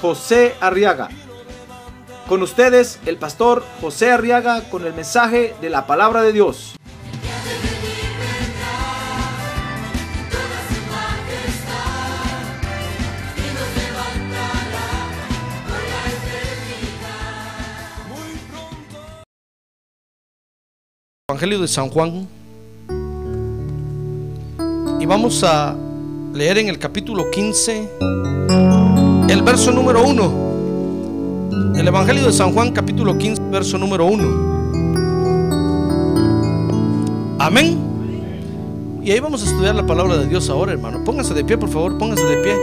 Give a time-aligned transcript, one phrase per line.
[0.00, 1.08] José Arriaga.
[2.28, 6.76] Con ustedes, el pastor José Arriaga con el mensaje de la palabra de Dios.
[21.28, 22.26] Evangelio de San Juan.
[24.98, 25.76] Y vamos a
[26.32, 27.90] leer en el capítulo 15,
[29.28, 31.74] el verso número 1.
[31.76, 34.56] El Evangelio de San Juan, capítulo 15, verso número 1.
[37.38, 37.78] Amén.
[39.02, 41.04] Y ahí vamos a estudiar la palabra de Dios ahora, hermano.
[41.04, 42.54] Pónganse de pie, por favor, pónganse de pie.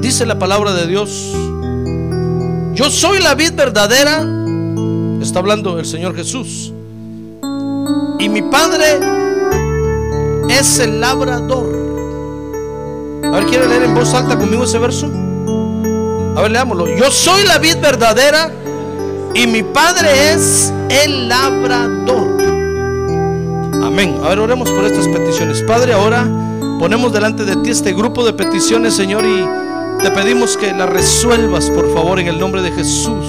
[0.00, 1.34] Dice la palabra de Dios.
[2.74, 4.24] Yo soy la vid verdadera,
[5.20, 6.72] está hablando el Señor Jesús.
[8.20, 9.00] Y mi Padre
[10.48, 11.77] es el labrador.
[13.24, 15.06] A ver, ¿quiere leer en voz alta conmigo ese verso?
[16.36, 16.86] A ver, leámoslo.
[16.96, 18.50] Yo soy la vid verdadera
[19.34, 22.38] y mi Padre es el labrador.
[23.82, 24.20] Amén.
[24.22, 25.62] A ver, oremos por estas peticiones.
[25.62, 26.26] Padre, ahora
[26.78, 29.44] ponemos delante de ti este grupo de peticiones, Señor, y
[30.02, 33.26] te pedimos que la resuelvas, por favor, en el nombre de Jesús.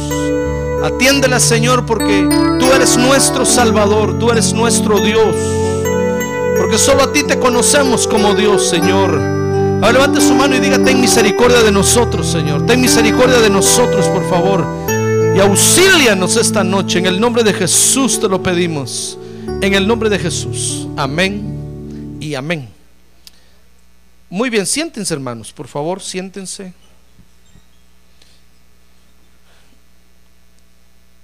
[0.84, 2.28] Atiéndela, Señor, porque
[2.60, 5.36] tú eres nuestro Salvador, tú eres nuestro Dios.
[6.58, 9.39] Porque solo a ti te conocemos como Dios, Señor.
[9.82, 12.66] Ahora levante su mano y diga, ten misericordia de nosotros, Señor.
[12.66, 14.68] Ten misericordia de nosotros, por favor.
[15.34, 17.00] Y auxílianos esta noche.
[17.00, 19.18] En el nombre de Jesús te lo pedimos.
[19.62, 20.86] En el nombre de Jesús.
[20.98, 22.68] Amén y amén.
[24.30, 26.74] Muy bien, siéntense hermanos, por favor, siéntense.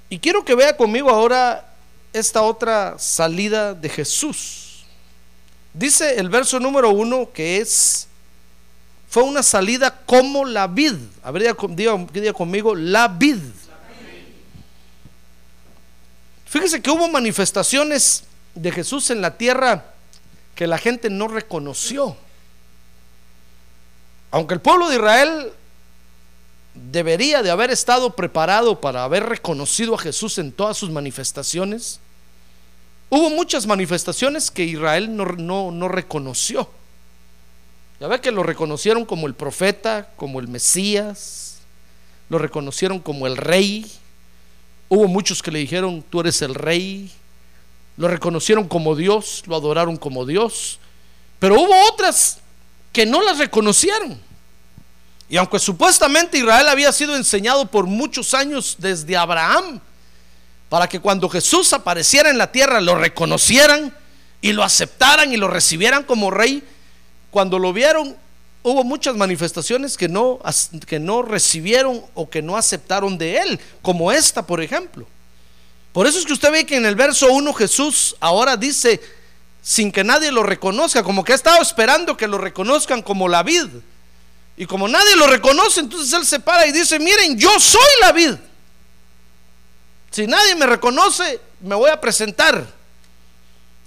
[0.10, 1.76] Y quiero que vea conmigo ahora
[2.14, 4.86] esta otra salida de Jesús.
[5.74, 8.08] Dice el verso número uno que es,
[9.16, 10.96] fue una salida como la vid.
[11.24, 13.38] A ver, diga, diga conmigo, la vid.
[16.44, 19.86] Fíjese que hubo manifestaciones de Jesús en la tierra
[20.54, 22.18] que la gente no reconoció.
[24.32, 25.54] Aunque el pueblo de Israel
[26.74, 32.02] debería de haber estado preparado para haber reconocido a Jesús en todas sus manifestaciones,
[33.10, 36.70] hubo muchas manifestaciones que Israel no, no, reconoció.
[38.00, 41.60] Ya ve que lo reconocieron como el profeta, como el Mesías,
[42.30, 43.90] lo reconocieron como el rey.
[44.90, 47.12] Hubo muchos que le dijeron, tú eres el rey.
[47.98, 50.80] Lo reconocieron como Dios, lo adoraron como Dios.
[51.40, 52.40] Pero hubo otras
[52.92, 54.20] que no las reconocieron.
[55.30, 59.80] Y aunque supuestamente Israel había sido enseñado por muchos años desde Abraham,
[60.70, 63.96] para que cuando Jesús apareciera en la tierra lo reconocieran
[64.42, 66.64] y lo aceptaran y lo recibieran como rey,
[67.36, 68.16] cuando lo vieron
[68.64, 70.40] hubo muchas manifestaciones que no,
[70.88, 75.06] que no recibieron o que no aceptaron de él, como esta, por ejemplo.
[75.92, 79.02] Por eso es que usted ve que en el verso 1 Jesús ahora dice,
[79.62, 83.44] sin que nadie lo reconozca, como que ha estado esperando que lo reconozcan como la
[83.44, 83.68] vid.
[84.56, 88.14] Y como nadie lo reconoce, entonces él se para y dice, miren, yo soy la
[88.14, 88.36] vid.
[90.10, 92.66] Si nadie me reconoce, me voy a presentar.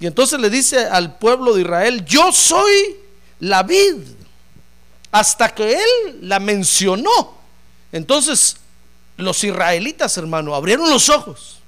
[0.00, 3.07] Y entonces le dice al pueblo de Israel, yo soy
[3.40, 3.96] la vid.
[5.10, 7.38] Hasta que él la mencionó.
[7.92, 8.56] Entonces
[9.16, 11.58] los israelitas, hermano, abrieron los ojos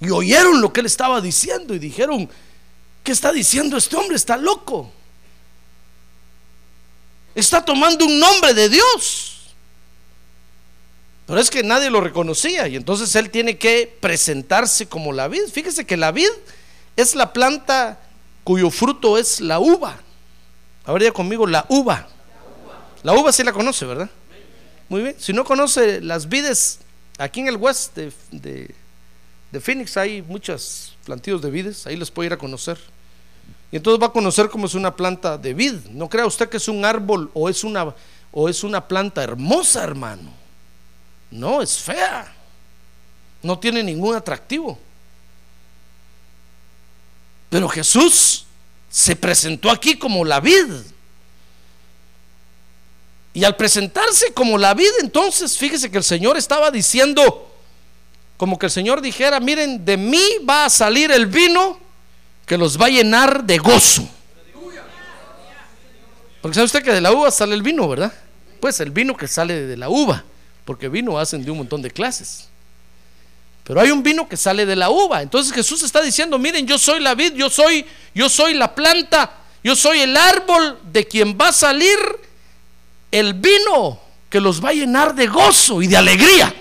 [0.00, 2.28] y oyeron lo que él estaba diciendo y dijeron,
[3.02, 4.16] ¿qué está diciendo este hombre?
[4.16, 4.90] Está loco.
[7.34, 9.54] Está tomando un nombre de Dios.
[11.26, 15.44] Pero es que nadie lo reconocía y entonces él tiene que presentarse como la vid.
[15.50, 16.30] Fíjese que la vid
[16.96, 18.00] es la planta
[18.44, 20.00] cuyo fruto es la uva.
[20.84, 22.08] Habría conmigo la uva.
[23.02, 24.10] La uva sí la conoce, ¿verdad?
[24.88, 25.16] Muy bien.
[25.18, 26.80] Si no conoce las vides,
[27.18, 28.74] aquí en el west de,
[29.50, 32.78] de, Phoenix hay muchos plantíos de vides, ahí les puede ir a conocer.
[33.70, 35.74] Y entonces va a conocer cómo es una planta de vid.
[35.90, 37.94] No crea usted que es un árbol o es una,
[38.30, 40.30] o es una planta hermosa, hermano.
[41.30, 42.34] No, es fea.
[43.42, 44.78] No tiene ningún atractivo.
[47.48, 48.41] Pero Jesús
[48.92, 50.70] se presentó aquí como la vid.
[53.32, 57.50] Y al presentarse como la vid, entonces fíjese que el Señor estaba diciendo,
[58.36, 61.80] como que el Señor dijera, miren, de mí va a salir el vino
[62.44, 64.06] que los va a llenar de gozo.
[66.42, 68.12] Porque sabe usted que de la uva sale el vino, ¿verdad?
[68.60, 70.22] Pues el vino que sale de la uva,
[70.66, 72.50] porque vino hacen de un montón de clases.
[73.64, 75.22] Pero hay un vino que sale de la uva.
[75.22, 79.30] Entonces Jesús está diciendo, miren, yo soy la vid, yo soy, yo soy la planta,
[79.62, 81.98] yo soy el árbol de quien va a salir
[83.10, 86.52] el vino que los va a llenar de gozo y de alegría.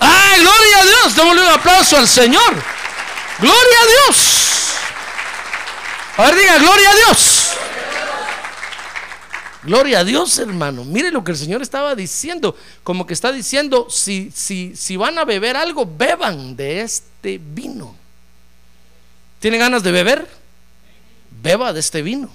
[0.00, 1.16] ¡Ay, gloria a Dios!
[1.16, 2.54] Démosle un aplauso al Señor.
[3.38, 4.70] ¡Gloria a Dios!
[6.16, 7.50] A ver, diga, gloria a Dios.
[9.62, 10.84] Gloria a Dios, hermano.
[10.84, 12.56] Mire lo que el Señor estaba diciendo.
[12.82, 17.94] Como que está diciendo, si, si, si van a beber algo, beban de este vino.
[19.38, 20.28] ¿Tiene ganas de beber?
[21.42, 22.30] Beba de este vino.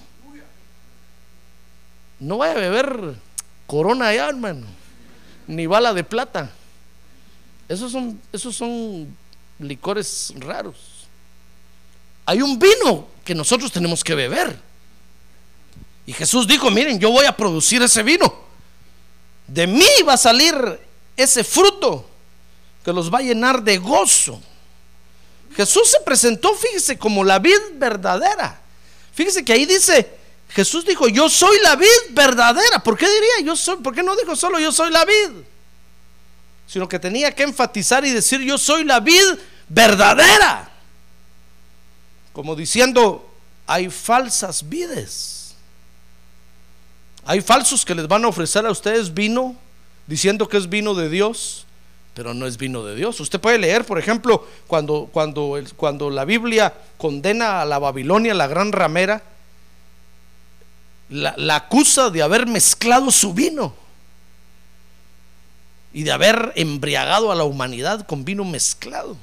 [2.20, 3.16] No vaya a beber
[3.68, 4.66] corona ya, hermano.
[5.48, 6.52] Ni bala de plata.
[7.68, 9.16] Esos son, esos son
[9.60, 11.08] licores raros.
[12.26, 14.58] Hay un vino que nosotros tenemos que beber.
[16.06, 18.34] Y Jesús dijo, miren, yo voy a producir ese vino.
[19.48, 20.56] De mí va a salir
[21.16, 22.08] ese fruto
[22.84, 24.42] que los va a llenar de gozo.
[25.56, 28.62] Jesús se presentó, fíjese, como la vid verdadera.
[29.14, 30.10] Fíjese que ahí dice,
[30.50, 32.84] Jesús dijo, yo soy la vid verdadera.
[32.84, 33.78] ¿Por qué diría yo soy?
[33.78, 35.44] ¿Por qué no dijo solo yo soy la vid?
[36.68, 39.24] Sino que tenía que enfatizar y decir, yo soy la vid
[39.70, 40.70] verdadera.
[42.34, 43.30] Como diciendo,
[43.66, 45.35] hay falsas vides.
[47.26, 49.56] Hay falsos que les van a ofrecer a ustedes vino
[50.06, 51.66] diciendo que es vino de Dios,
[52.14, 53.20] pero no es vino de Dios.
[53.20, 58.48] Usted puede leer, por ejemplo, cuando, cuando, cuando la Biblia condena a la Babilonia, la
[58.48, 59.24] gran ramera,
[61.10, 63.74] la, la acusa de haber mezclado su vino
[65.94, 69.18] y de haber embriagado a la humanidad con vino mezclado.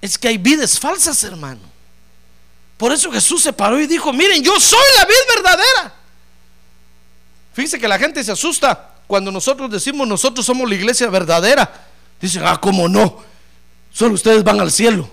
[0.00, 1.75] Es que hay vides falsas, hermano.
[2.76, 5.94] Por eso Jesús se paró y dijo, miren, yo soy la vid verdadera.
[7.54, 11.70] Fíjense que la gente se asusta cuando nosotros decimos, nosotros somos la iglesia verdadera.
[12.20, 13.22] Dicen, ah, ¿cómo no?
[13.92, 15.08] Solo ustedes van al cielo.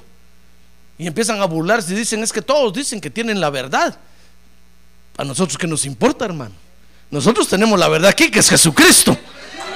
[0.98, 3.98] Y empiezan a burlarse y dicen, es que todos dicen que tienen la verdad.
[5.18, 6.56] A nosotros qué nos importa, hermano.
[7.12, 9.18] Nosotros tenemos la verdad aquí, que es Jesucristo.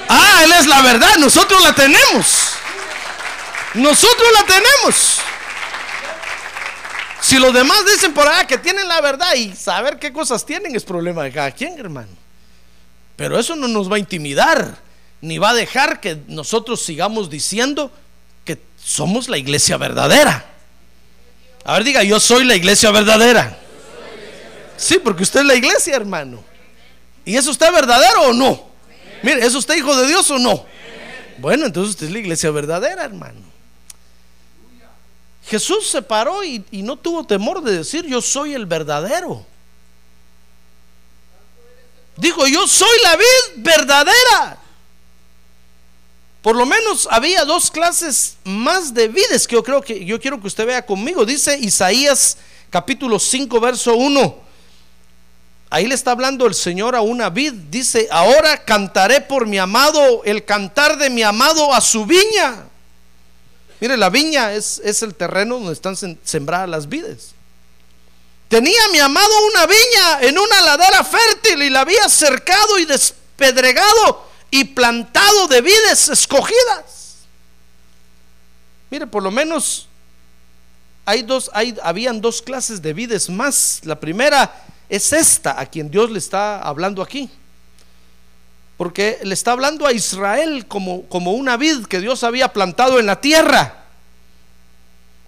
[0.08, 2.50] Ah, Él es la verdad, nosotros la tenemos.
[3.74, 5.20] Nosotros la tenemos.
[7.28, 10.74] Si los demás dicen por allá que tienen la verdad y saber qué cosas tienen
[10.74, 12.08] es problema de cada quien, hermano.
[13.16, 14.78] Pero eso no nos va a intimidar,
[15.20, 17.92] ni va a dejar que nosotros sigamos diciendo
[18.46, 20.42] que somos la iglesia verdadera.
[21.64, 23.58] A ver, diga, yo soy la iglesia verdadera.
[24.78, 26.42] Sí, porque usted es la iglesia, hermano.
[27.26, 28.70] ¿Y es usted verdadero o no?
[29.22, 30.64] Mire, ¿es usted hijo de Dios o no?
[31.36, 33.57] Bueno, entonces usted es la iglesia verdadera, hermano.
[35.48, 39.46] Jesús se paró y, no tuvo temor de decir, yo soy el verdadero.
[42.16, 44.58] Dijo, yo soy la vid verdadera.
[46.42, 50.40] Por lo menos había dos clases más de vides que yo creo que yo quiero
[50.40, 51.24] que usted vea conmigo.
[51.24, 52.36] Dice Isaías
[52.68, 54.48] capítulo 5 verso 1.
[55.70, 57.52] Ahí le está hablando el Señor a una vid.
[57.70, 62.67] Dice, ahora cantaré por mi amado, el cantar de mi amado a su viña.
[63.80, 67.34] Mire, la viña es, es el terreno donde están sembradas las vides.
[68.48, 74.26] Tenía mi amado una viña en una ladera fértil y la había cercado y despedregado
[74.50, 77.26] y plantado de vides escogidas.
[78.90, 79.86] Mire, por lo menos
[81.04, 83.80] hay dos, hay, habían dos clases de vides más.
[83.84, 87.30] La primera es esta, a quien Dios le está hablando aquí.
[88.78, 93.06] Porque le está hablando a Israel como, como una vid que Dios había plantado en
[93.06, 93.84] la tierra.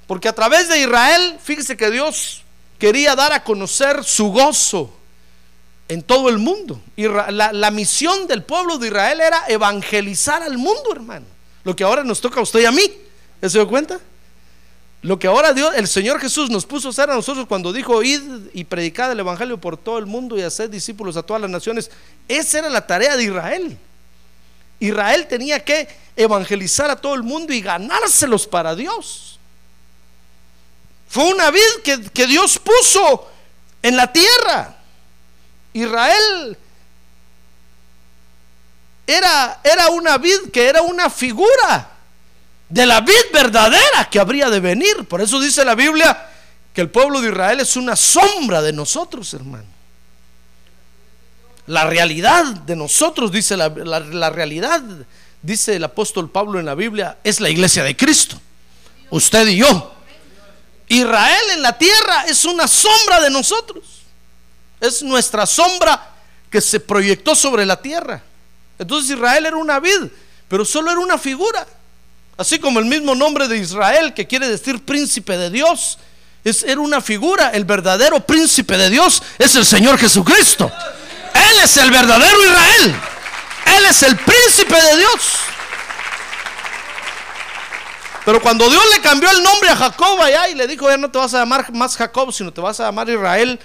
[0.06, 2.42] Porque a través de Israel, fíjese que Dios
[2.78, 4.94] quería dar a conocer su gozo
[5.88, 6.80] en todo el mundo.
[6.94, 11.26] Y la, la, misión del pueblo de Israel era evangelizar al mundo, hermano.
[11.64, 12.88] Lo que ahora nos toca a usted y a mí.
[13.42, 13.98] ¿Se dio cuenta?
[15.02, 18.02] Lo que ahora Dios, el Señor Jesús nos puso a hacer a nosotros cuando dijo,
[18.02, 18.20] id
[18.52, 21.90] y predicad el Evangelio por todo el mundo y hacer discípulos a todas las naciones,
[22.28, 23.78] esa era la tarea de Israel.
[24.78, 29.38] Israel tenía que evangelizar a todo el mundo y ganárselos para Dios.
[31.08, 33.26] Fue una vid que, que Dios puso
[33.82, 34.76] en la tierra.
[35.72, 36.58] Israel
[39.06, 41.99] era, era una vid que era una figura
[42.70, 45.04] de la vid verdadera que habría de venir.
[45.08, 46.28] Por eso dice la Biblia
[46.72, 49.64] que el pueblo de Israel es una sombra de nosotros, hermano.
[51.66, 54.82] La realidad de nosotros, dice la, la- realidad,
[55.42, 58.40] dice el apóstol Pablo en la Biblia, es la iglesia de Cristo.
[59.10, 59.94] Usted y yo.
[60.88, 63.84] Israel en la tierra es una sombra de nosotros.
[64.80, 66.08] Es nuestra sombra
[66.50, 68.22] que se proyectó sobre la tierra.
[68.78, 70.08] Entonces Israel era una vid,
[70.48, 71.66] pero solo era una figura.
[72.40, 75.98] Así como el mismo nombre de Israel, que quiere decir príncipe de Dios,
[76.42, 77.50] es, era una figura.
[77.50, 80.72] El verdadero príncipe de Dios es el Señor Jesucristo.
[81.34, 82.94] Él es el verdadero Israel.
[83.76, 85.20] Él es el príncipe de Dios.
[88.24, 91.10] Pero cuando Dios le cambió el nombre a Jacob allá y le dijo, ya no
[91.10, 93.60] te vas a llamar más Jacob, sino te vas a llamar Israel,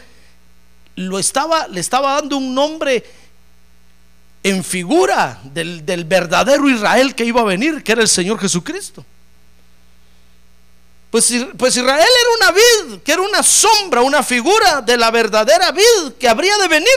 [0.98, 3.06] lo estaba, le estaba dando un nombre
[4.46, 9.04] en figura del, del verdadero Israel que iba a venir, que era el Señor Jesucristo.
[11.10, 15.72] Pues, pues Israel era una vid, que era una sombra, una figura de la verdadera
[15.72, 16.96] vid que habría de venir.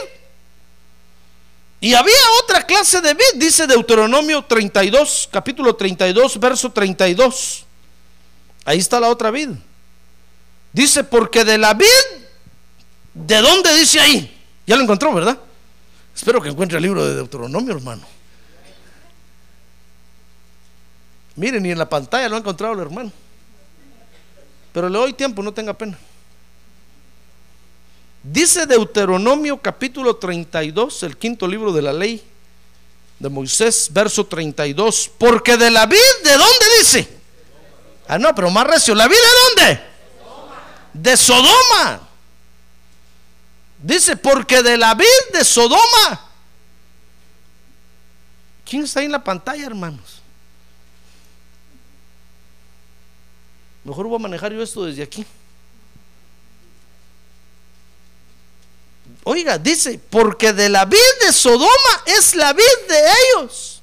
[1.80, 7.64] Y había otra clase de vid, dice Deuteronomio 32, capítulo 32, verso 32.
[8.66, 9.48] Ahí está la otra vid.
[10.70, 11.86] Dice, porque de la vid,
[13.14, 14.38] ¿de dónde dice ahí?
[14.66, 15.38] Ya lo encontró, ¿verdad?
[16.18, 18.02] Espero que encuentre el libro de Deuteronomio, hermano.
[21.36, 23.12] Miren, ni en la pantalla lo ha encontrado el hermano.
[24.72, 25.96] Pero le doy tiempo, no tenga pena.
[28.20, 32.20] Dice Deuteronomio capítulo 32, el quinto libro de la ley
[33.20, 35.12] de Moisés, verso 32.
[35.18, 37.08] Porque de la vid, ¿de dónde dice?
[38.08, 38.92] Ah, no, pero más recio.
[38.92, 39.82] ¿La vid de dónde?
[40.94, 42.07] De Sodoma.
[43.82, 46.28] Dice, porque de la vid de Sodoma.
[48.64, 50.20] ¿Quién está ahí en la pantalla, hermanos?
[53.84, 55.24] Mejor voy a manejar yo esto desde aquí.
[59.24, 61.70] Oiga, dice, porque de la vid de Sodoma
[62.06, 63.80] es la vid de ellos.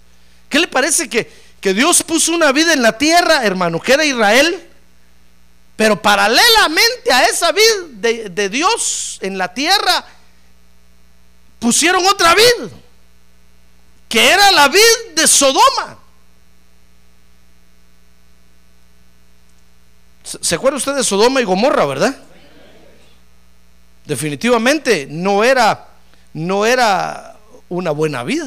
[0.50, 4.06] ¿Qué le parece que, que Dios puso una vid en la tierra, hermano, que era
[4.06, 4.70] Israel?
[5.75, 7.98] Pero paralelamente a esa vid
[8.32, 10.05] de, Dios en la tierra,
[11.60, 12.70] pusieron otra vid,
[14.08, 16.00] que era la vid de Sodoma.
[20.24, 22.17] ¿Se acuerda usted de Sodoma y Gomorra, verdad?
[24.05, 25.88] Definitivamente no era,
[26.34, 28.44] no era una buena vid.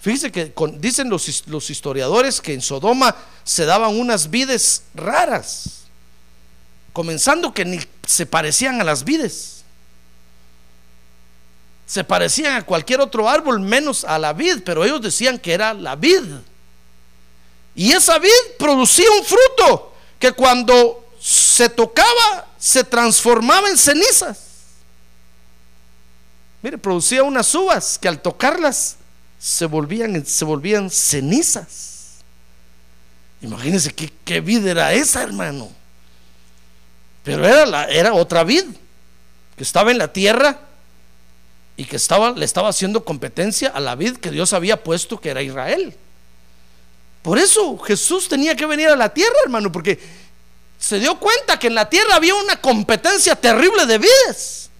[0.00, 5.79] Fíjese que dicen los historiadores que en Sodoma se daban unas vides raras,
[6.92, 9.64] comenzando que ni se parecían a las vides.
[11.86, 15.74] Se parecían a cualquier otro árbol menos a la vid, pero ellos decían que era
[15.74, 16.22] la vid.
[17.74, 24.38] Y esa vid producía un fruto que cuando se tocaba se transformaba en cenizas.
[26.62, 28.96] Mire, producía unas uvas que al tocarlas
[29.38, 32.18] se volvían, se volvían cenizas.
[33.40, 35.79] Imagínense qué, qué vid era esa, hermano.
[37.22, 38.64] Pero era, era otra vid
[39.56, 40.58] que estaba en la tierra
[41.76, 45.30] y que estaba, le estaba haciendo competencia a la vid que Dios había puesto que
[45.30, 45.96] era Israel.
[47.22, 49.98] Por eso Jesús tenía que venir a la tierra, hermano, porque
[50.78, 54.70] se dio cuenta que en la tierra había una competencia terrible de vides.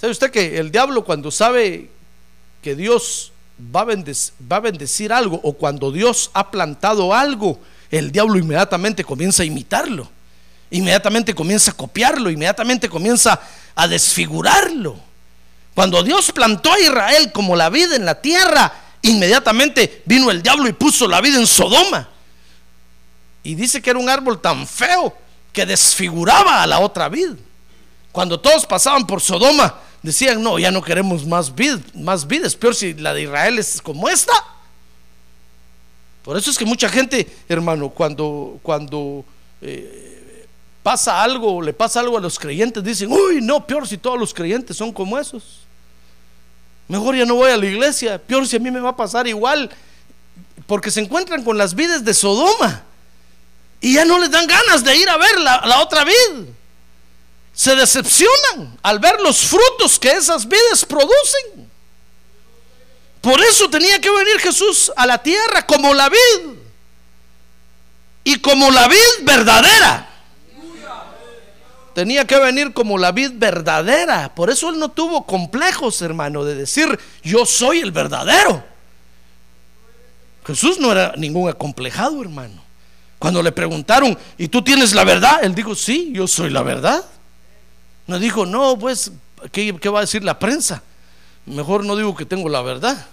[0.00, 1.90] ¿Sabe usted que el diablo cuando sabe
[2.62, 3.32] que Dios
[3.74, 9.46] va a bendecir algo o cuando Dios ha plantado algo, el diablo inmediatamente comienza a
[9.46, 10.08] imitarlo,
[10.70, 13.40] inmediatamente comienza a copiarlo, inmediatamente comienza
[13.74, 14.96] a desfigurarlo.
[15.74, 20.68] Cuando Dios plantó a Israel como la vida en la tierra, inmediatamente vino el diablo
[20.68, 22.08] y puso la vida en Sodoma.
[23.42, 25.16] Y dice que era un árbol tan feo
[25.52, 27.32] que desfiguraba a la otra vid.
[28.12, 32.74] Cuando todos pasaban por Sodoma, decían, no, ya no queremos más vid, más vides, peor
[32.74, 34.32] si la de Israel es como esta.
[36.22, 39.24] Por eso es que mucha gente, hermano, cuando, cuando
[39.62, 40.46] eh,
[40.82, 44.34] pasa algo, le pasa algo a los creyentes, dicen, uy, no, peor si todos los
[44.34, 45.60] creyentes son como esos.
[46.88, 49.26] Mejor ya no voy a la iglesia, peor si a mí me va a pasar
[49.26, 49.70] igual,
[50.66, 52.84] porque se encuentran con las vides de Sodoma
[53.80, 56.48] y ya no les dan ganas de ir a ver la, la otra vid.
[57.52, 61.59] Se decepcionan al ver los frutos que esas vides producen.
[63.20, 66.50] Por eso tenía que venir Jesús a la tierra como la vid.
[68.24, 70.08] Y como la vid verdadera.
[71.94, 74.34] Tenía que venir como la vid verdadera.
[74.34, 78.64] Por eso él no tuvo complejos, hermano, de decir, yo soy el verdadero.
[80.46, 82.62] Jesús no era ningún acomplejado, hermano.
[83.18, 85.40] Cuando le preguntaron, ¿y tú tienes la verdad?
[85.42, 87.04] Él dijo, sí, yo soy la verdad.
[88.06, 89.12] No dijo, no, pues
[89.52, 90.82] ¿qué, qué va a decir la prensa?
[91.46, 93.06] Mejor no digo que tengo la verdad.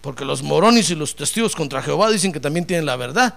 [0.00, 3.34] Porque los morones y los testigos contra Jehová dicen que también tienen la verdad.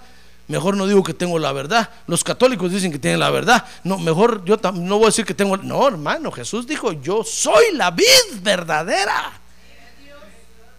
[0.48, 1.90] Mejor no digo que tengo la verdad.
[2.08, 3.66] Los católicos dicen que tienen la verdad.
[3.84, 5.58] No, mejor yo no voy a decir que tengo.
[5.58, 8.06] No, hermano, Jesús dijo: Yo soy la vid
[8.42, 9.40] verdadera.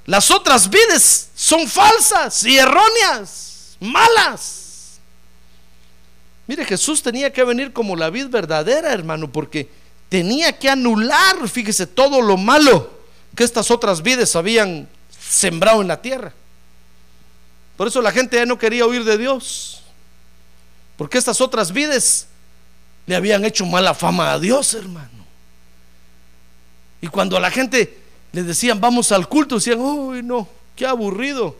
[0.07, 5.00] Las otras vides son falsas y erróneas, malas.
[6.47, 9.71] Mire, Jesús tenía que venir como la vid verdadera, hermano, porque
[10.09, 13.02] tenía que anular, fíjese, todo lo malo
[13.35, 16.33] que estas otras vides habían sembrado en la tierra.
[17.77, 19.83] Por eso la gente ya no quería oír de Dios.
[20.97, 22.27] Porque estas otras vides
[23.07, 25.09] le habían hecho mala fama a Dios, hermano.
[27.01, 27.99] Y cuando a la gente
[28.33, 31.57] le decían, vamos al culto, decían, uy, no, qué aburrido.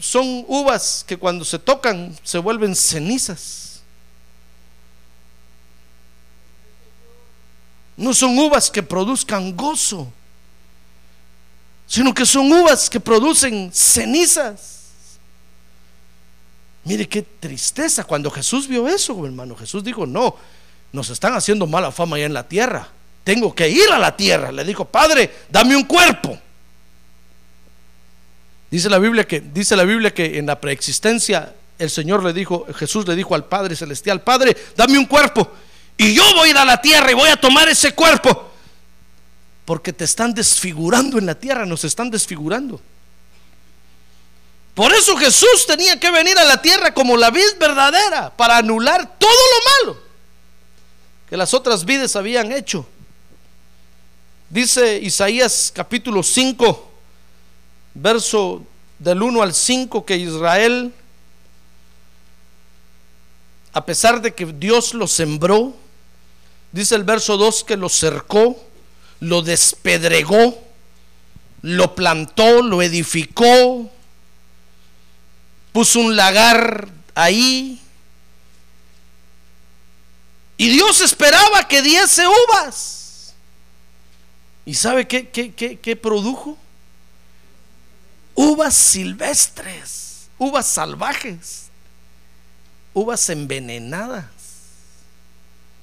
[0.00, 3.69] Son uvas que cuando se tocan se vuelven cenizas.
[7.96, 10.12] No son uvas que produzcan gozo
[11.90, 14.98] sino que son uvas que producen cenizas.
[16.84, 19.56] Mire qué tristeza cuando Jesús vio eso, hermano.
[19.56, 20.36] Jesús dijo, no,
[20.92, 22.86] nos están haciendo mala fama allá en la tierra.
[23.24, 24.52] Tengo que ir a la tierra.
[24.52, 26.38] Le dijo, Padre, dame un cuerpo.
[28.70, 32.66] Dice la Biblia que, dice la Biblia que en la preexistencia el Señor le dijo,
[32.72, 35.50] Jesús le dijo al Padre Celestial, Padre, dame un cuerpo.
[36.02, 38.50] Y yo voy a ir a la tierra y voy a tomar ese cuerpo
[39.66, 42.80] porque te están desfigurando en la tierra, nos están desfigurando.
[44.72, 49.18] Por eso Jesús tenía que venir a la tierra como la vid verdadera, para anular
[49.18, 50.00] todo lo malo
[51.28, 52.86] que las otras vides habían hecho.
[54.48, 56.92] Dice Isaías capítulo 5,
[57.92, 58.64] verso
[58.98, 60.94] del 1 al 5, que Israel,
[63.74, 65.76] a pesar de que Dios lo sembró,
[66.72, 68.62] dice el verso 2 que lo cercó,
[69.20, 70.62] lo despedregó,
[71.62, 73.90] lo plantó, lo edificó,
[75.72, 77.80] puso un lagar ahí.
[80.56, 83.34] Y Dios esperaba que diese uvas.
[84.66, 86.56] ¿Y sabe qué, qué, qué produjo?
[88.34, 91.70] Uvas silvestres, uvas salvajes,
[92.94, 94.39] uvas envenenadas.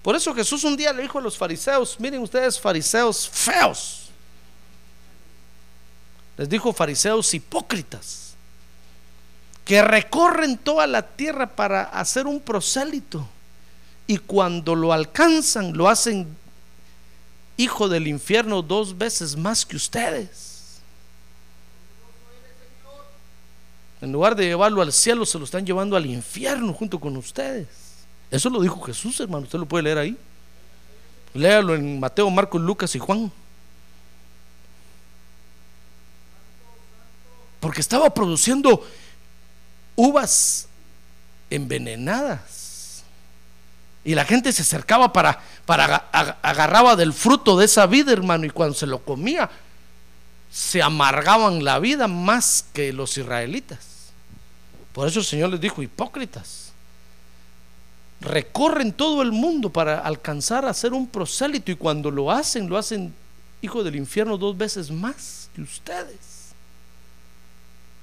[0.07, 4.07] Por eso Jesús un día le dijo a los fariseos, miren ustedes fariseos feos.
[6.37, 8.35] Les dijo fariseos hipócritas,
[9.65, 13.27] que recorren toda la tierra para hacer un prosélito.
[14.07, 16.37] Y cuando lo alcanzan, lo hacen
[17.57, 20.79] hijo del infierno dos veces más que ustedes.
[23.99, 27.86] En lugar de llevarlo al cielo, se lo están llevando al infierno junto con ustedes.
[28.29, 29.43] Eso lo dijo Jesús, hermano.
[29.43, 30.17] Usted lo puede leer ahí.
[31.33, 33.31] Léalo en Mateo, Marcos, Lucas y Juan.
[37.59, 38.85] Porque estaba produciendo
[39.95, 40.67] uvas
[41.49, 43.03] envenenadas.
[44.03, 45.95] Y la gente se acercaba para, para
[46.41, 49.49] agarraba del fruto de esa vida, hermano, y cuando se lo comía,
[50.49, 54.11] se amargaban la vida más que los israelitas.
[54.93, 56.66] Por eso el Señor les dijo, hipócritas
[58.21, 62.77] recorren todo el mundo para alcanzar a ser un prosélito y cuando lo hacen, lo
[62.77, 63.13] hacen
[63.61, 66.53] hijo del infierno dos veces más que ustedes.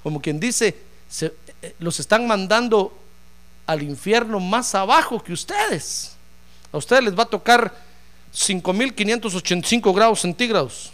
[0.03, 0.75] Como quien dice,
[1.21, 2.97] eh, los están mandando
[3.65, 6.15] al infierno más abajo que ustedes.
[6.71, 7.73] A ustedes les va a tocar
[8.33, 10.91] 5.585 grados centígrados.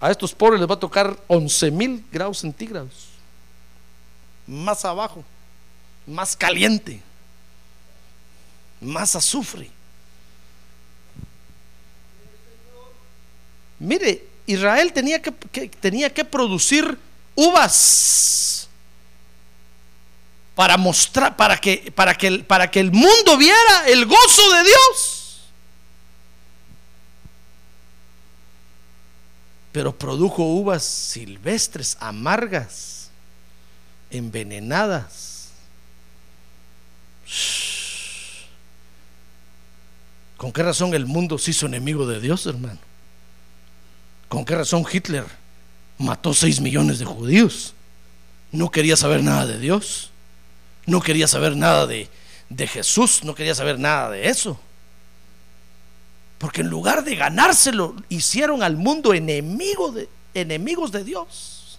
[0.00, 3.08] A estos pobres les va a tocar 11.000 grados centígrados.
[4.46, 5.24] Más abajo,
[6.06, 7.02] más caliente
[8.84, 9.70] más azufre.
[13.78, 16.98] Mire, Israel tenía que, tenía que producir
[17.34, 18.68] uvas
[20.54, 25.42] para mostrar, para que, para, que, para que el mundo viera el gozo de Dios.
[29.72, 33.10] Pero produjo uvas silvestres, amargas,
[34.10, 35.50] envenenadas.
[40.44, 42.78] ¿Con qué razón el mundo se hizo enemigo de Dios, hermano?
[44.28, 45.24] ¿Con qué razón Hitler
[45.96, 47.72] mató 6 millones de judíos?
[48.52, 50.10] No quería saber nada de Dios.
[50.84, 52.10] No quería saber nada de,
[52.50, 53.24] de Jesús.
[53.24, 54.60] No quería saber nada de eso.
[56.36, 61.78] Porque en lugar de ganárselo, hicieron al mundo enemigo de, enemigos de Dios.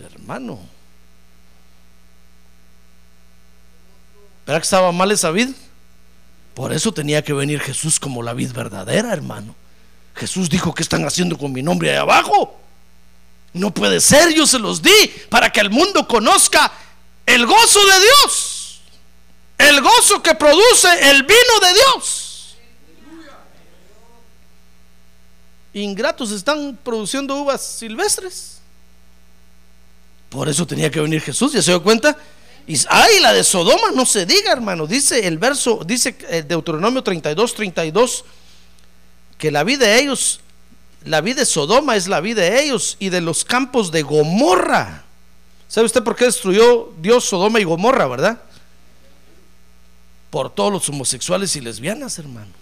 [0.00, 0.58] hermano.
[4.44, 5.52] ¿Verdad que estaba mal esa vida?
[6.60, 9.54] Por eso tenía que venir Jesús como la vid verdadera, hermano.
[10.14, 12.60] Jesús dijo, ¿qué están haciendo con mi nombre ahí abajo?
[13.54, 16.70] No puede ser, yo se los di para que el mundo conozca
[17.24, 18.82] el gozo de Dios.
[19.56, 22.56] El gozo que produce el vino de Dios.
[25.72, 28.58] Ingratos están produciendo uvas silvestres.
[30.28, 32.18] Por eso tenía que venir Jesús, ¿ya se dio cuenta?
[32.70, 34.86] Y ay, la de Sodoma, no se diga, hermano.
[34.86, 38.24] Dice el verso, dice el Deuteronomio 32, 32,
[39.36, 40.38] que la vida de ellos,
[41.04, 45.02] la vida de Sodoma es la vida de ellos y de los campos de Gomorra.
[45.66, 48.40] ¿Sabe usted por qué destruyó Dios Sodoma y Gomorra, verdad?
[50.30, 52.52] Por todos los homosexuales y lesbianas, hermano.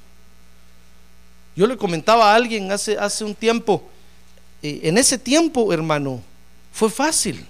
[1.55, 3.87] Yo le comentaba a alguien hace, hace un tiempo,
[4.62, 6.23] eh, en ese tiempo, hermano,
[6.73, 7.47] fue fácil.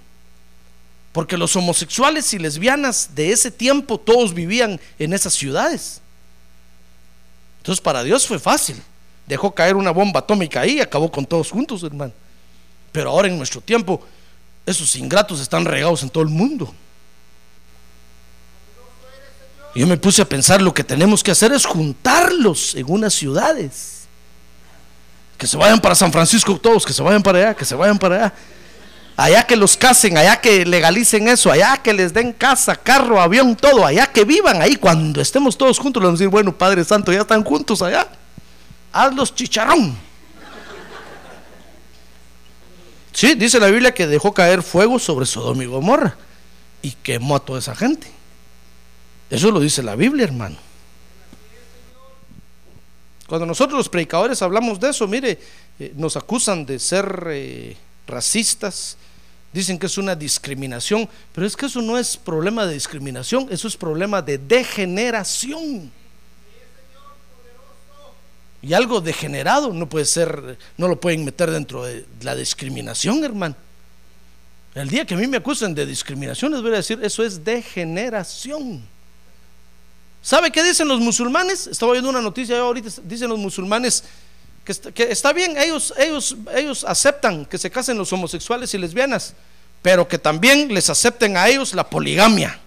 [1.12, 6.00] Porque los homosexuales y lesbianas de ese tiempo todos vivían en esas ciudades.
[7.58, 8.80] Entonces para Dios fue fácil.
[9.26, 12.12] Dejó caer una bomba atómica ahí y acabó con todos juntos, hermano.
[12.92, 14.02] Pero ahora en nuestro tiempo,
[14.64, 16.72] esos ingratos están regados en todo el mundo.
[19.74, 24.08] Yo me puse a pensar, lo que tenemos que hacer es juntarlos en unas ciudades.
[25.36, 27.98] Que se vayan para San Francisco todos, que se vayan para allá, que se vayan
[27.98, 28.34] para allá
[29.18, 33.56] allá que los casen, allá que legalicen eso, allá que les den casa, carro, avión,
[33.56, 37.12] todo, allá que vivan ahí, cuando estemos todos juntos, vamos a decir, bueno, Padre Santo,
[37.12, 38.06] ya están juntos allá,
[38.92, 39.96] hazlos chicharrón.
[43.12, 46.16] Sí, dice la Biblia que dejó caer fuego sobre Sodoma y Gomorra
[46.80, 48.06] y quemó a toda esa gente.
[49.30, 50.56] Eso lo dice la Biblia, hermano.
[53.26, 55.40] Cuando nosotros los predicadores hablamos de eso, mire,
[55.80, 57.76] eh, nos acusan de ser eh,
[58.06, 58.96] racistas,
[59.52, 63.66] Dicen que es una discriminación, pero es que eso no es problema de discriminación, eso
[63.66, 65.90] es problema de degeneración.
[68.60, 73.54] Y algo degenerado no puede ser, no lo pueden meter dentro de la discriminación, hermano.
[74.74, 77.42] El día que a mí me acusen de discriminación, les voy a decir, eso es
[77.42, 78.82] degeneración.
[80.20, 81.66] ¿Sabe qué dicen los musulmanes?
[81.68, 84.04] Estaba viendo una noticia ahorita, dicen los musulmanes
[84.68, 89.32] que está, bien, ellos, ellos, ellos aceptan que se casen los homosexuales y lesbianas,
[89.80, 92.58] pero que también les acepten a ellos la poligamia,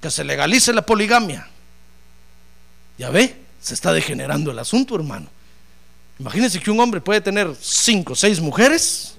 [0.00, 1.46] que se legalice la poligamia.
[2.96, 5.26] Ya ve, se está degenerando el asunto, hermano.
[6.18, 9.16] Imagínense que un hombre puede tener cinco o seis mujeres.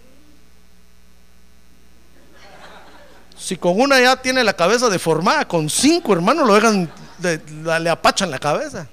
[3.38, 7.39] Si con una ya tiene la cabeza deformada, con cinco hermanos lo dejan, le,
[7.81, 8.88] le apachan la cabeza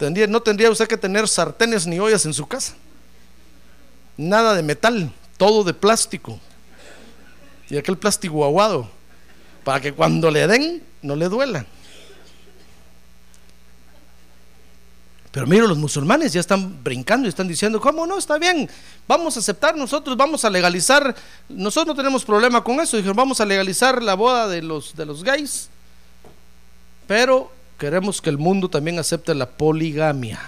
[0.00, 2.74] no tendría usted que tener sartenes ni ollas en su casa.
[4.16, 6.38] Nada de metal, todo de plástico.
[7.68, 8.90] Y aquel plástico aguado,
[9.62, 11.66] para que cuando le den no le duela.
[15.30, 18.18] Pero mire, los musulmanes ya están brincando y están diciendo, ¿cómo no?
[18.18, 18.68] Está bien,
[19.06, 21.14] vamos a aceptar nosotros, vamos a legalizar,
[21.48, 25.06] nosotros no tenemos problema con eso, dijeron, vamos a legalizar la boda de los, de
[25.06, 25.68] los gays,
[27.06, 30.38] pero Queremos que el mundo también acepte la poligamia.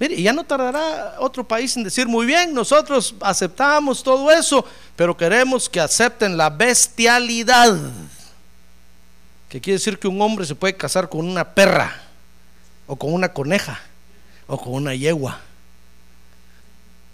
[0.00, 4.64] Mire, ya no tardará otro país en decir, muy bien, nosotros aceptamos todo eso,
[4.96, 7.78] pero queremos que acepten la bestialidad.
[9.48, 12.02] Que quiere decir que un hombre se puede casar con una perra,
[12.88, 13.80] o con una coneja,
[14.48, 15.38] o con una yegua.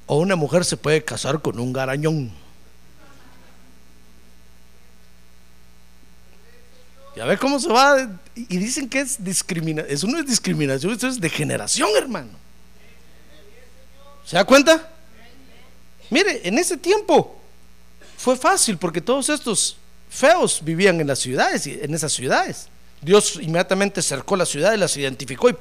[0.07, 2.42] O una mujer se puede casar con un garañón.
[7.15, 8.09] Ya ve cómo se va.
[8.35, 9.95] Y dicen que es discriminación.
[9.95, 12.31] Eso no es discriminación, eso es degeneración, hermano.
[14.25, 14.89] ¿Se da cuenta?
[16.11, 17.39] Mire, en ese tiempo
[18.17, 19.77] fue fácil porque todos estos
[20.09, 22.69] feos vivían en las ciudades, en esas ciudades.
[23.01, 25.57] Dios inmediatamente cercó la ciudad y las identificó y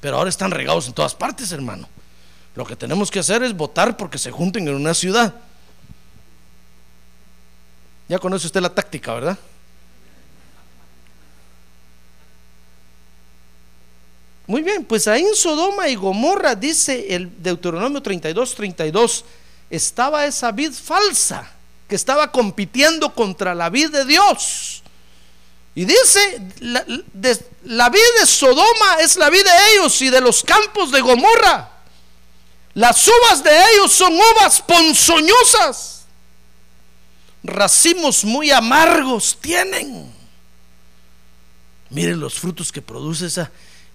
[0.00, 1.88] Pero ahora están regados en todas partes, hermano.
[2.54, 5.34] Lo que tenemos que hacer es votar porque se junten en una ciudad.
[8.08, 9.38] Ya conoce usted la táctica, ¿verdad?
[14.50, 19.24] Muy bien, pues ahí en Sodoma y Gomorra, dice el Deuteronomio 32, 32,
[19.70, 21.48] estaba esa vid falsa
[21.86, 24.82] que estaba compitiendo contra la vid de Dios.
[25.76, 26.84] Y dice, la,
[27.62, 31.70] la vid de Sodoma es la vid de ellos y de los campos de Gomorra.
[32.74, 36.06] Las uvas de ellos son uvas ponzoñosas.
[37.44, 40.12] Racimos muy amargos tienen.
[41.90, 43.52] Miren los frutos que produce esa,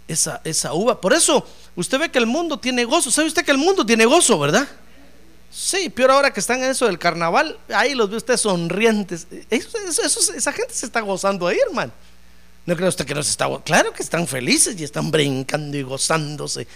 [0.07, 0.99] esa, uva.
[1.01, 3.11] Por eso usted ve que el mundo tiene gozo.
[3.11, 4.67] ¿Sabe usted que el mundo tiene gozo, verdad?
[5.51, 9.27] Sí, peor ahora que están en eso del carnaval, ahí los ve usted sonrientes.
[9.49, 11.93] Esa gente se está gozando ahí, hermano.
[12.65, 15.83] ¿No cree usted que no se está Claro que están felices y están brincando y
[15.83, 16.67] gozándose.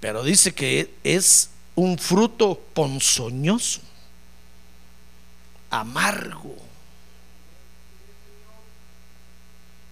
[0.00, 3.80] Pero dice que es un fruto ponzoñoso,
[5.70, 6.56] amargo.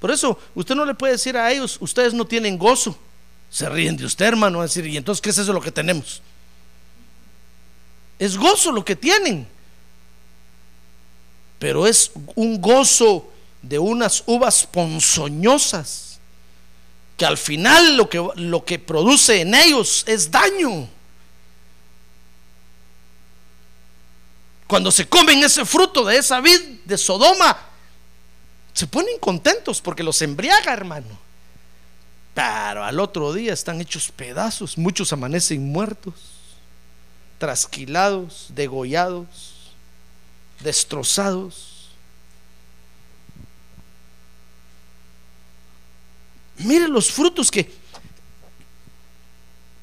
[0.01, 2.99] Por eso, usted no le puede decir a ellos, ustedes no tienen gozo.
[3.51, 4.63] Se ríen de usted, hermano.
[4.63, 6.23] decir, ¿y entonces qué es eso lo que tenemos?
[8.19, 9.47] Es gozo lo que tienen.
[11.59, 16.19] Pero es un gozo de unas uvas ponzoñosas
[17.19, 20.89] que al final lo que, lo que produce en ellos es daño.
[24.67, 27.70] Cuando se comen ese fruto de esa vid de Sodoma,
[28.73, 31.19] se ponen contentos porque los embriaga, hermano.
[32.35, 36.15] Pero al otro día están hechos pedazos, muchos amanecen muertos,
[37.39, 39.75] trasquilados, degollados,
[40.61, 41.91] destrozados.
[46.59, 47.73] Mire los frutos que,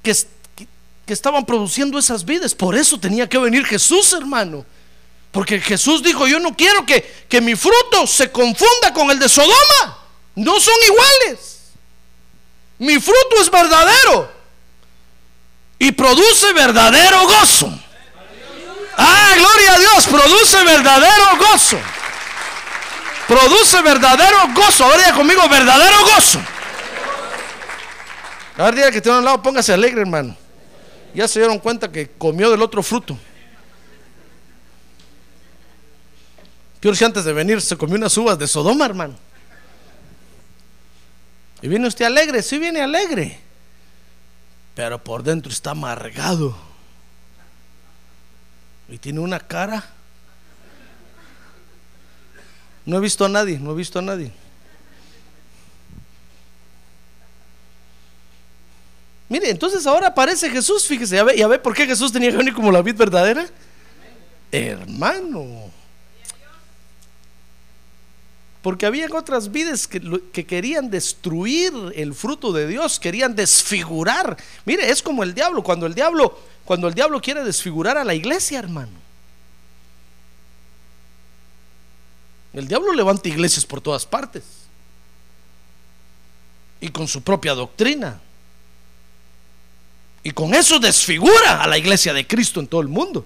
[0.04, 0.14] que,
[1.08, 2.54] estaban produciendo esas vidas.
[2.54, 4.66] Por eso tenía que venir Jesús, hermano.
[5.32, 9.30] Porque Jesús dijo, yo no quiero que, que mi fruto se confunda con el de
[9.30, 9.98] Sodoma.
[10.36, 11.58] No son iguales.
[12.80, 14.32] Mi fruto es verdadero.
[15.80, 17.72] Y produce verdadero gozo.
[18.98, 20.08] Ah, gloria a Dios.
[20.08, 21.78] Produce verdadero gozo.
[23.28, 24.86] Produce verdadero gozo.
[24.86, 26.42] Ahora diga conmigo, verdadero gozo.
[28.58, 30.36] A ver, diga que tiene un lado, póngase alegre, hermano.
[31.14, 33.18] Ya se dieron cuenta que comió del otro fruto.
[36.80, 39.16] Peor si antes de venir se comió unas uvas de Sodoma, hermano.
[41.62, 43.40] Y viene usted alegre, sí viene alegre.
[44.76, 46.56] Pero por dentro está amargado.
[48.90, 49.84] Y tiene una cara.
[52.86, 54.32] No he visto a nadie, no he visto a nadie.
[59.30, 62.54] Mire, entonces ahora aparece Jesús, fíjese, ya ve, ya por qué Jesús tenía que venir
[62.54, 63.46] como la vid verdadera.
[64.52, 65.77] Hermano.
[68.68, 70.02] Porque habían otras vides que,
[70.34, 74.36] que querían destruir el fruto de Dios, querían desfigurar.
[74.66, 78.14] Mire, es como el diablo, cuando el diablo, cuando el diablo quiere desfigurar a la
[78.14, 78.92] iglesia, hermano.
[82.52, 84.44] El diablo levanta iglesias por todas partes.
[86.82, 88.20] Y con su propia doctrina.
[90.24, 93.26] Y con eso desfigura a la iglesia de Cristo en todo el mundo.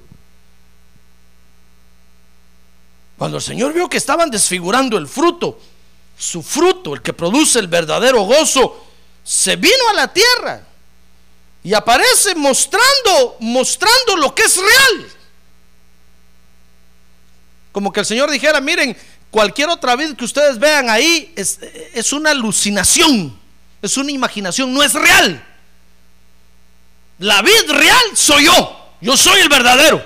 [3.22, 5.60] Cuando el Señor vio que estaban desfigurando el fruto,
[6.18, 8.84] su fruto, el que produce el verdadero gozo,
[9.24, 10.64] se vino a la tierra
[11.64, 15.12] y aparece mostrando, mostrando lo que es real.
[17.72, 18.98] Como que el Señor dijera, miren,
[19.30, 21.60] cualquier otra vid que ustedes vean ahí es,
[21.94, 23.40] es una alucinación,
[23.84, 25.46] es una imaginación, no es real.
[27.20, 30.04] La vid real soy yo, yo soy el verdadero,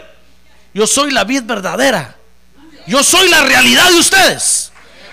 [0.74, 2.18] yo soy la vid verdadera.
[2.88, 4.72] Yo soy la realidad de ustedes.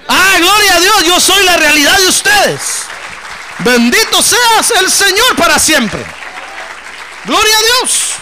[0.08, 2.61] Ah, gloria a Dios, yo soy la realidad de ustedes.
[3.61, 6.04] Bendito seas el Señor para siempre.
[7.24, 8.12] Gloria a Dios.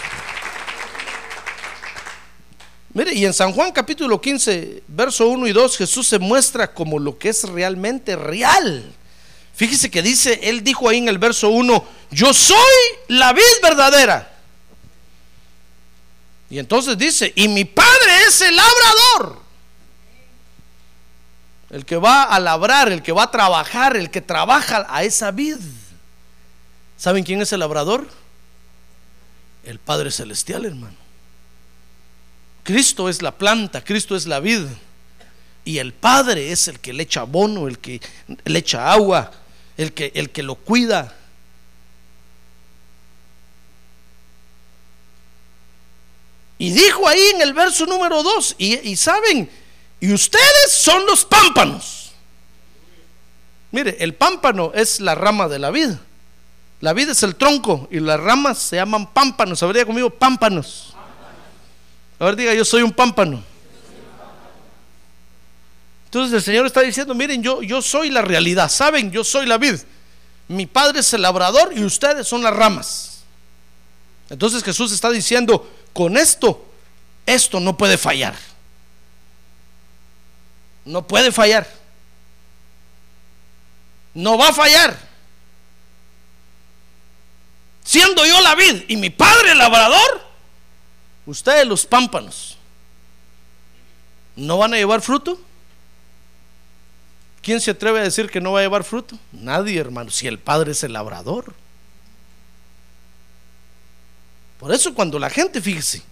[2.92, 6.98] Mire, y en San Juan capítulo 15, verso 1 y 2, Jesús se muestra como
[6.98, 8.92] lo que es realmente real.
[9.54, 12.56] Fíjese que dice, él dijo ahí en el verso 1, yo soy
[13.08, 14.29] la vid verdadera.
[16.50, 19.40] Y entonces dice, y mi padre es el labrador.
[21.70, 25.30] El que va a labrar, el que va a trabajar, el que trabaja a esa
[25.30, 25.58] vid.
[26.96, 28.08] ¿Saben quién es el labrador?
[29.64, 30.96] El Padre Celestial, hermano.
[32.64, 34.66] Cristo es la planta, Cristo es la vid.
[35.64, 38.00] Y el Padre es el que le echa abono, el que
[38.44, 39.30] le echa agua,
[39.76, 41.16] el que, el que lo cuida.
[46.60, 49.50] Y dijo ahí en el verso número 2, y, saben,
[49.98, 52.12] y ustedes son los pámpanos.
[53.70, 55.92] Mire, el pámpano es la rama de la vid.
[56.82, 59.62] La vid es el tronco y las ramas se llaman pámpanos.
[59.62, 60.94] Habría conmigo pámpanos.
[62.18, 63.42] A ver, diga, yo soy un pámpano.
[66.04, 69.56] Entonces el Señor está diciendo, miren, yo, yo soy la realidad, saben, yo soy la
[69.56, 69.76] vid.
[70.46, 73.22] Mi padre es el labrador y ustedes son las ramas.
[74.28, 76.64] Entonces Jesús está diciendo, con esto,
[77.26, 78.34] esto no puede fallar.
[80.84, 81.66] No puede fallar.
[84.14, 84.98] No va a fallar.
[87.84, 90.22] Siendo yo la vid y mi padre el labrador,
[91.26, 92.56] ustedes los pámpanos,
[94.36, 95.40] ¿no van a llevar fruto?
[97.42, 99.18] ¿Quién se atreve a decir que no va a llevar fruto?
[99.32, 101.54] Nadie, hermano, si el Padre es el labrador.
[104.60, 106.02] Por eso cuando la gente, fíjese,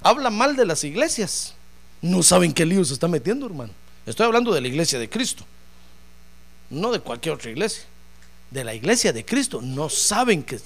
[0.00, 1.54] habla mal de las iglesias,
[2.00, 3.72] no saben qué lío se está metiendo, hermano.
[4.06, 5.44] Estoy hablando de la iglesia de Cristo,
[6.70, 7.82] no de cualquier otra iglesia.
[8.52, 10.60] De la iglesia de Cristo, no saben que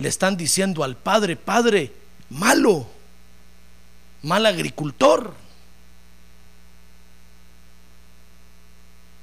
[0.00, 1.92] le están diciendo al Padre, Padre,
[2.28, 2.88] malo,
[4.22, 5.32] mal agricultor.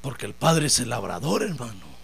[0.02, 1.95] Porque el Padre es el labrador, hermano.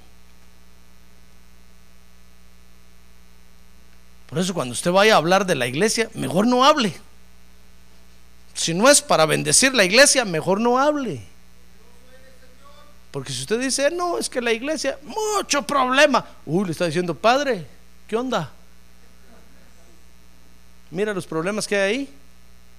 [4.32, 6.96] Por eso cuando usted vaya a hablar de la iglesia, mejor no hable.
[8.54, 11.22] Si no es para bendecir la iglesia, mejor no hable.
[13.12, 16.26] Porque si usted dice, no, es que la iglesia, mucho problema.
[16.46, 17.68] Uy, le está diciendo, padre,
[18.08, 18.50] ¿qué onda?
[20.92, 22.14] Mira los problemas que hay ahí.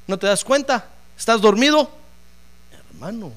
[0.06, 0.88] ¿No te das cuenta?
[1.18, 1.90] ¿Estás dormido?
[2.70, 3.30] Hermano.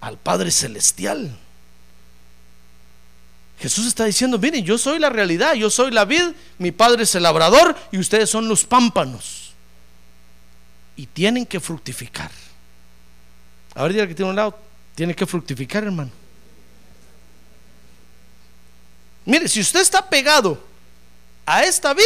[0.00, 1.38] Al Padre Celestial.
[3.60, 7.14] Jesús está diciendo, miren, yo soy la realidad, yo soy la vid, mi Padre es
[7.16, 9.52] el labrador y ustedes son los pámpanos.
[10.94, 12.30] Y tienen que fructificar.
[13.74, 14.58] Ahora ver, que tiene un lado,
[14.94, 16.10] tiene que fructificar, hermano.
[19.24, 20.62] Mire, si usted está pegado
[21.44, 22.04] a esta vid,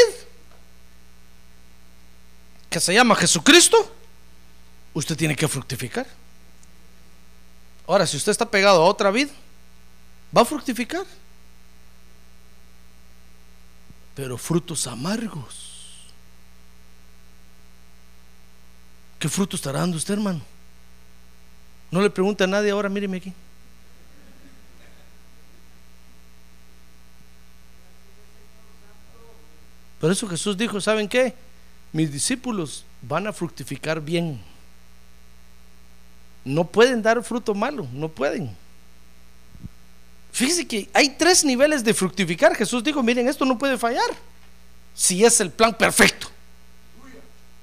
[2.68, 3.94] que se llama Jesucristo,
[4.94, 6.06] usted tiene que fructificar.
[7.86, 9.28] Ahora, si usted está pegado a otra vid,
[10.34, 11.04] va a fructificar
[14.14, 15.70] pero frutos amargos.
[19.18, 20.40] ¿Qué fruto estará dando usted, hermano?
[21.90, 23.33] No le pregunta a nadie ahora, míreme aquí.
[30.01, 31.35] Por eso Jesús dijo, ¿saben qué?
[31.92, 34.40] Mis discípulos van a fructificar bien.
[36.44, 38.57] No pueden dar fruto malo, no pueden.
[40.42, 42.57] Fíjese que hay tres niveles de fructificar.
[42.57, 44.11] Jesús dijo, miren, esto no puede fallar
[44.92, 46.26] si es el plan perfecto.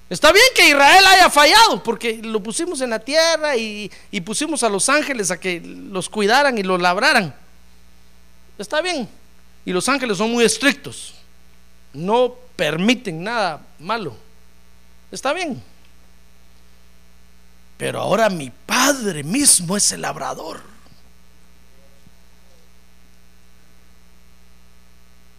[0.09, 3.91] Está bien que Israel haya fallado, porque lo pusimos en la tierra y,
[4.23, 7.35] pusimos a los ángeles a que los cuidaran y los labraran.
[8.57, 9.09] Está bien.
[9.65, 11.15] Y los ángeles son muy estrictos.
[11.91, 14.15] No permiten nada malo.
[15.11, 15.61] Está bien.
[17.77, 20.78] Pero ahora mi Padre mismo es el labrador.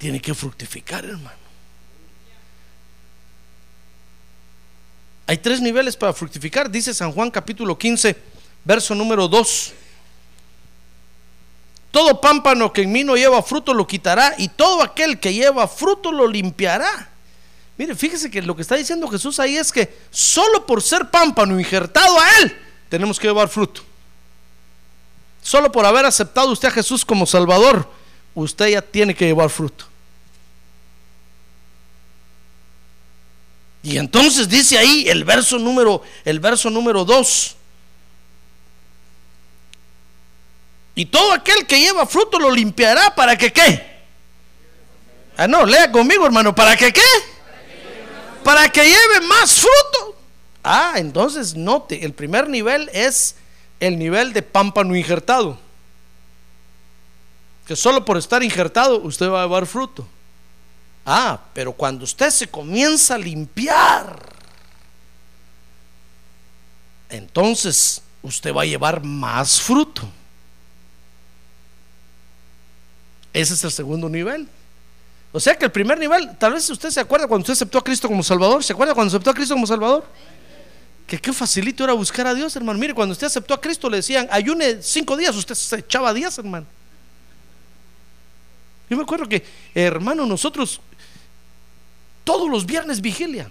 [0.00, 1.36] Tiene que fructificar, hermano.
[5.26, 8.16] Hay tres niveles para fructificar, dice San Juan capítulo 15,
[8.64, 9.74] verso número 2.
[11.90, 15.68] Todo pámpano que en mí no lleva fruto lo quitará y todo aquel que lleva
[15.68, 17.10] fruto lo limpiará.
[17.76, 21.60] Mire, fíjese que lo que está diciendo Jesús ahí es que solo por ser pámpano
[21.60, 22.56] injertado a Él,
[22.88, 23.82] tenemos que llevar fruto.
[25.42, 27.86] Solo por haber aceptado usted a Jesús como Salvador,
[28.34, 29.89] usted ya tiene que llevar fruto.
[33.82, 37.56] Y entonces dice ahí el verso número el verso número 2.
[40.94, 43.90] Y todo aquel que lleva fruto lo limpiará para que qué?
[45.36, 47.00] Ah, no, lea conmigo, hermano, ¿para que qué?
[48.44, 50.16] Para que lleve más fruto.
[50.62, 53.36] Ah, entonces note, el primer nivel es
[53.78, 55.58] el nivel de pámpano injertado.
[57.66, 60.06] Que solo por estar injertado usted va a llevar fruto.
[61.12, 64.16] Ah, pero cuando usted se comienza a limpiar,
[67.08, 70.08] entonces usted va a llevar más fruto.
[73.32, 74.46] Ese es el segundo nivel.
[75.32, 77.82] O sea que el primer nivel, tal vez usted se acuerda cuando usted aceptó a
[77.82, 78.62] Cristo como Salvador.
[78.62, 80.06] ¿Se acuerda cuando aceptó a Cristo como Salvador?
[81.08, 82.78] Que qué facilito era buscar a Dios, hermano.
[82.78, 86.38] Mire, cuando usted aceptó a Cristo le decían, ayune cinco días, usted se echaba días,
[86.38, 86.66] hermano.
[88.88, 90.80] Yo me acuerdo que, hermano, nosotros
[92.24, 93.50] todos los viernes vigilia.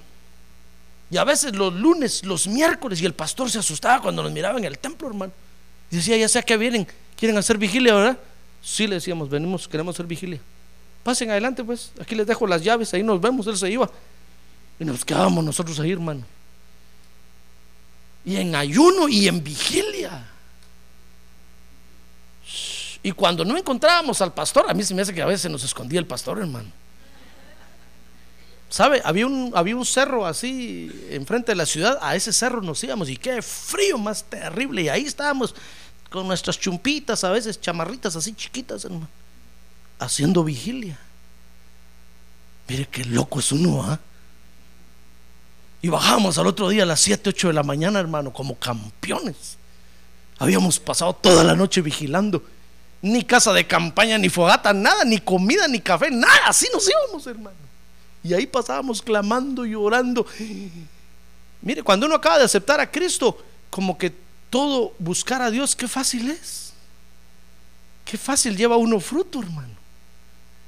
[1.11, 4.59] Y a veces los lunes, los miércoles, y el pastor se asustaba cuando nos miraba
[4.59, 5.33] en el templo, hermano.
[5.91, 8.17] Y decía, ya sea que vienen, quieren hacer vigilia, ¿verdad?
[8.61, 10.39] Sí, le decíamos, venimos, queremos hacer vigilia.
[11.03, 13.89] Pasen adelante, pues, aquí les dejo las llaves, ahí nos vemos, él se iba.
[14.79, 16.23] Y nos quedábamos nosotros ahí, hermano.
[18.23, 20.27] Y en ayuno y en vigilia.
[23.01, 25.63] Y cuando no encontrábamos al pastor, a mí se me hace que a veces nos
[25.63, 26.69] escondía el pastor, hermano.
[28.69, 29.01] ¿Sabe?
[29.03, 33.09] Había un, había un cerro así enfrente de la ciudad, a ese cerro nos íbamos
[33.09, 34.83] y qué frío más terrible.
[34.83, 35.55] Y ahí estábamos
[36.09, 38.87] con nuestras chumpitas, a veces chamarritas así chiquitas,
[39.97, 40.99] haciendo vigilia.
[42.67, 43.99] Mire qué loco es uno, ¿ah?
[45.81, 49.57] Y bajamos al otro día a las 7, 8 de la mañana, hermano, como campeones.
[50.37, 52.43] Habíamos pasado toda la noche vigilando.
[53.01, 56.47] Ni casa de campaña, ni fogata, nada, ni comida, ni café, nada.
[56.47, 57.68] Así nos íbamos, hermano.
[58.23, 60.25] Y ahí pasábamos clamando y orando.
[61.61, 63.37] Mire, cuando uno acaba de aceptar a Cristo,
[63.69, 64.13] como que
[64.49, 66.73] todo buscar a Dios, qué fácil es.
[68.05, 69.75] Qué fácil lleva uno fruto, hermano.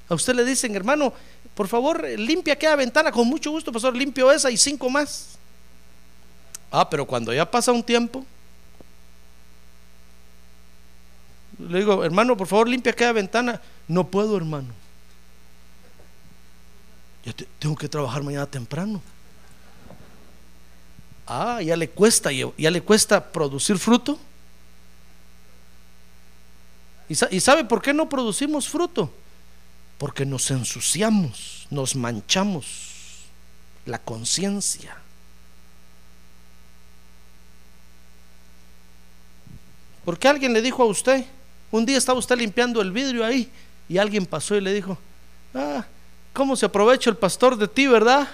[0.07, 1.13] A usted le dicen, hermano,
[1.55, 5.37] por favor, limpia aquella ventana con mucho gusto, pastor, limpio esa y cinco más.
[6.71, 8.25] Ah, pero cuando ya pasa un tiempo,
[11.59, 13.61] le digo, hermano, por favor, limpia aquella ventana.
[13.87, 14.80] No puedo, hermano.
[17.23, 19.01] Ya tengo que trabajar mañana temprano.
[21.27, 24.19] Ah, ya le cuesta, ya le cuesta producir fruto.
[27.07, 29.13] ¿Y sabe por qué no producimos fruto?
[29.97, 33.25] Porque nos ensuciamos, nos manchamos
[33.85, 34.97] la conciencia.
[40.05, 41.25] Porque alguien le dijo a usted,
[41.69, 43.51] un día estaba usted limpiando el vidrio ahí
[43.87, 44.97] y alguien pasó y le dijo,
[45.53, 45.85] ah,
[46.41, 48.27] ¿cómo se aprovecha el pastor de ti, verdad?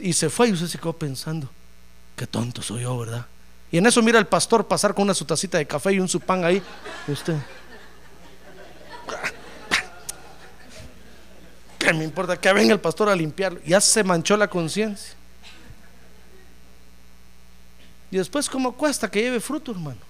[0.00, 1.46] Y se fue y usted se quedó pensando,
[2.16, 3.26] qué tonto soy yo, ¿verdad?
[3.70, 6.08] Y en eso mira el pastor pasar con una su tacita de café y un
[6.08, 6.62] su pan ahí.
[7.06, 7.36] Usted,
[11.78, 12.34] ¿qué me importa?
[12.40, 13.60] Que venga el pastor a limpiarlo.
[13.66, 15.12] Ya se manchó la conciencia.
[18.10, 20.00] Y después, ¿cómo cuesta que lleve fruto, hermano?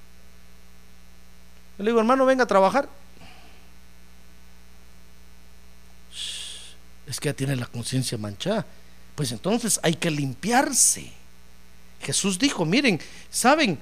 [1.78, 2.88] Le digo, hermano, venga a trabajar.
[7.06, 8.66] Es que ya tiene la conciencia manchada.
[9.14, 11.10] Pues entonces hay que limpiarse.
[12.02, 13.00] Jesús dijo, miren,
[13.30, 13.78] ¿saben?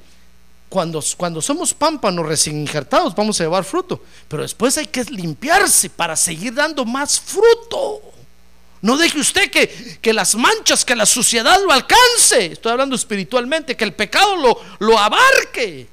[0.69, 5.91] Cuando, cuando somos pámpanos recién injertados vamos a llevar fruto, pero después hay que limpiarse
[5.91, 8.01] para seguir dando más fruto.
[8.81, 12.47] No deje usted que, que, las manchas, que la suciedad lo alcance.
[12.53, 15.89] Estoy hablando espiritualmente, que el pecado lo, lo abarque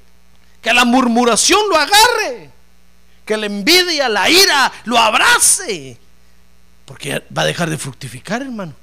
[0.60, 2.50] que la murmuración lo agarre,
[3.24, 5.98] que la envidia, la ira lo abrace,
[6.90, 8.74] porque va a dejar de fructificar, hermano.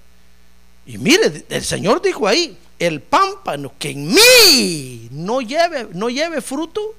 [0.85, 6.39] Y mire, el Señor dijo ahí, el pámpano que en mí no lleve, no lleve
[6.39, 6.95] fruto,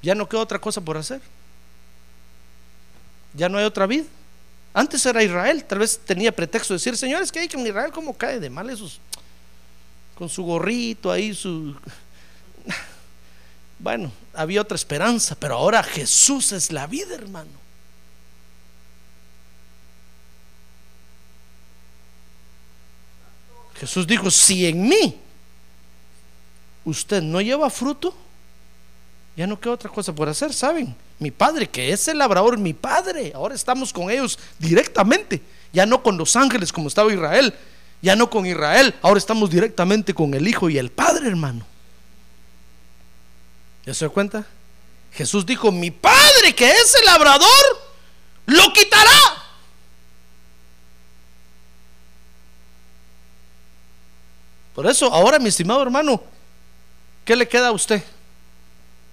[0.00, 1.20] ya no queda otra cosa por hacer.
[3.34, 4.04] Ya no hay otra vida.
[4.72, 7.90] Antes era Israel, tal vez tenía pretexto de decir, señores, que hay que en Israel
[7.90, 9.00] cómo cae de mal esos
[10.14, 11.74] con su gorrito ahí, su...
[13.80, 17.50] Bueno, había otra esperanza, pero ahora Jesús es la vida, hermano.
[23.74, 25.18] Jesús dijo, si en mí
[26.84, 28.14] usted no lleva fruto,
[29.34, 30.94] ya no queda otra cosa por hacer, ¿saben?
[31.18, 35.40] Mi padre, que es el labrador, mi padre, ahora estamos con ellos directamente,
[35.72, 37.54] ya no con los ángeles como estaba Israel,
[38.02, 41.64] ya no con Israel, ahora estamos directamente con el Hijo y el Padre, hermano.
[43.90, 44.46] ¿Ya se da cuenta?
[45.14, 47.50] Jesús dijo, mi Padre que es el labrador,
[48.46, 49.10] lo quitará.
[54.76, 56.22] Por eso, ahora, mi estimado hermano,
[57.24, 58.00] ¿qué le queda a usted?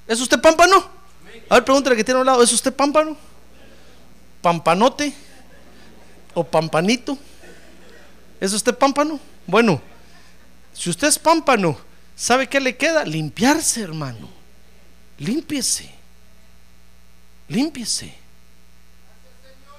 [0.05, 0.87] ¿Es usted pámpano?
[1.49, 3.17] A ver, pregúntale que tiene a un lado, ¿es usted pámpano?
[4.43, 5.11] ¿Pampanote?
[6.35, 7.17] ¿O pampanito?
[8.39, 9.19] ¿Es usted pámpano?
[9.47, 9.81] Bueno,
[10.71, 11.79] si usted es pámpano,
[12.15, 13.03] ¿sabe qué le queda?
[13.05, 14.36] Limpiarse, hermano.
[15.19, 15.89] Límpiese.
[17.47, 18.13] Límpiese.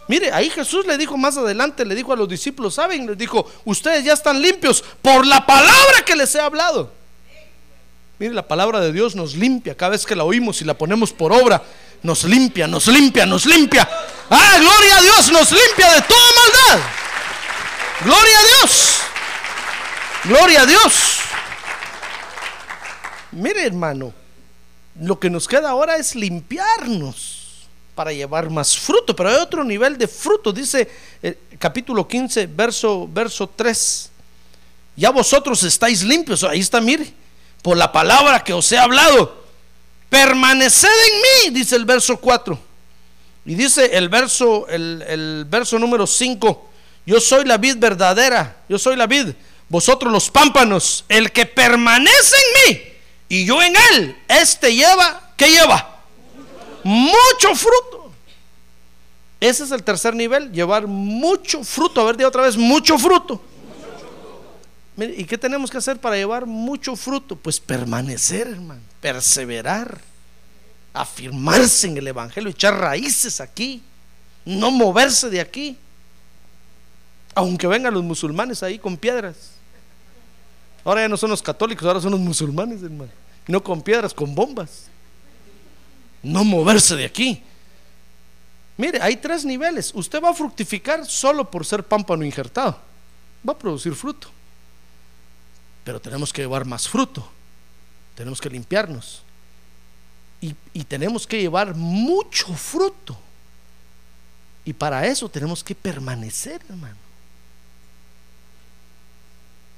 [0.08, 3.06] Mire, ahí Jesús le dijo más adelante, le dijo a los discípulos, ¿saben?
[3.06, 6.90] Les dijo, ustedes ya están limpios por la palabra que les he hablado.
[8.18, 11.12] Mire, la palabra de Dios nos limpia cada vez que la oímos y la ponemos
[11.12, 11.62] por obra.
[12.02, 13.88] Nos limpia, nos limpia, nos limpia.
[14.30, 16.86] Ah, gloria a Dios, nos limpia de toda maldad.
[18.04, 18.98] Gloria a Dios.
[20.24, 21.18] Gloria a Dios.
[23.32, 24.14] Mire hermano,
[25.00, 29.98] lo que nos queda ahora es limpiarnos para llevar más fruto, pero hay otro nivel
[29.98, 30.88] de fruto, dice
[31.20, 34.10] el eh, capítulo 15, verso, verso 3.
[34.96, 37.12] Ya vosotros estáis limpios, ahí está, mire,
[37.62, 39.44] por la palabra que os he hablado.
[40.08, 42.58] Permaneced en mí, dice el verso 4.
[43.46, 46.68] Y dice el verso, el, el verso número 5
[47.08, 49.28] yo soy la vid verdadera, yo soy la vid,
[49.70, 52.82] vosotros los pámpanos, el que permanece en mí
[53.28, 56.02] y yo en él, este lleva, ¿qué lleva?
[56.82, 58.12] Mucho fruto.
[59.40, 62.00] Ese es el tercer nivel, llevar mucho fruto.
[62.00, 63.40] A ver, otra vez, mucho fruto.
[64.96, 67.36] ¿Y qué tenemos que hacer para llevar mucho fruto?
[67.36, 70.00] Pues permanecer, hermano, perseverar,
[70.92, 73.82] afirmarse en el Evangelio, echar raíces aquí,
[74.44, 75.76] no moverse de aquí.
[77.34, 79.57] Aunque vengan los musulmanes ahí con piedras.
[80.84, 83.10] Ahora ya no son los católicos, ahora son los musulmanes, hermano.
[83.46, 84.88] No con piedras, con bombas.
[86.22, 87.42] No moverse de aquí.
[88.76, 89.92] Mire, hay tres niveles.
[89.94, 92.78] Usted va a fructificar solo por ser pámpano injertado.
[93.46, 94.28] Va a producir fruto.
[95.84, 97.28] Pero tenemos que llevar más fruto.
[98.14, 99.22] Tenemos que limpiarnos.
[100.40, 103.18] Y, y tenemos que llevar mucho fruto.
[104.64, 107.07] Y para eso tenemos que permanecer, hermano.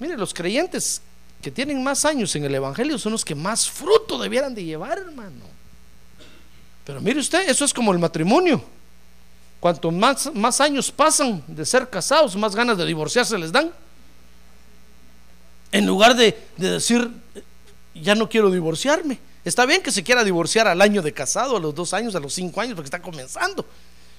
[0.00, 1.02] Mire, los creyentes
[1.40, 4.98] que tienen más años en el Evangelio son los que más fruto debieran de llevar,
[4.98, 5.44] hermano.
[6.84, 8.64] Pero mire usted, eso es como el matrimonio.
[9.60, 13.70] Cuanto más, más años pasan de ser casados, más ganas de divorciarse les dan.
[15.70, 17.10] En lugar de, de decir,
[17.94, 19.18] ya no quiero divorciarme.
[19.44, 22.20] Está bien que se quiera divorciar al año de casado, a los dos años, a
[22.20, 23.66] los cinco años, porque está comenzando.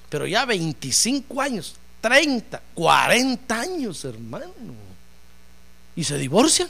[0.08, 4.91] Pero ya 25 años, 30, 40 años, hermano.
[5.94, 6.68] Y se divorcian.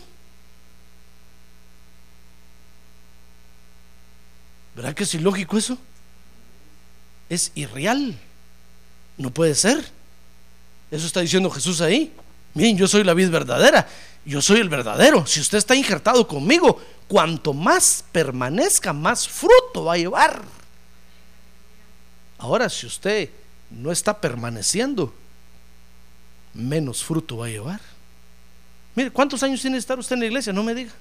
[4.75, 5.79] ¿Verdad que es ilógico eso?
[7.29, 8.19] Es irreal.
[9.17, 9.85] No puede ser.
[10.91, 12.13] Eso está diciendo Jesús ahí.
[12.55, 13.89] Miren, yo soy la vid verdadera.
[14.25, 15.27] Yo soy el verdadero.
[15.27, 20.43] Si usted está injertado conmigo, cuanto más permanezca, más fruto va a llevar.
[22.39, 23.31] Ahora, si usted
[23.71, 25.15] no está permaneciendo,
[26.55, 27.81] menos fruto va a llevar.
[28.95, 30.53] Mire, ¿cuántos años tiene que estar usted en la iglesia?
[30.53, 30.93] No me diga.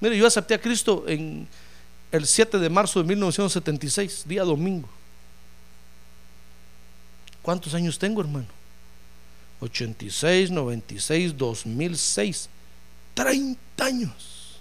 [0.00, 1.48] Mire, yo acepté a Cristo en
[2.12, 4.88] el 7 de marzo de 1976, día domingo.
[7.42, 8.48] ¿Cuántos años tengo, hermano?
[9.60, 12.48] 86, 96, 2006.
[13.14, 14.58] 30 años.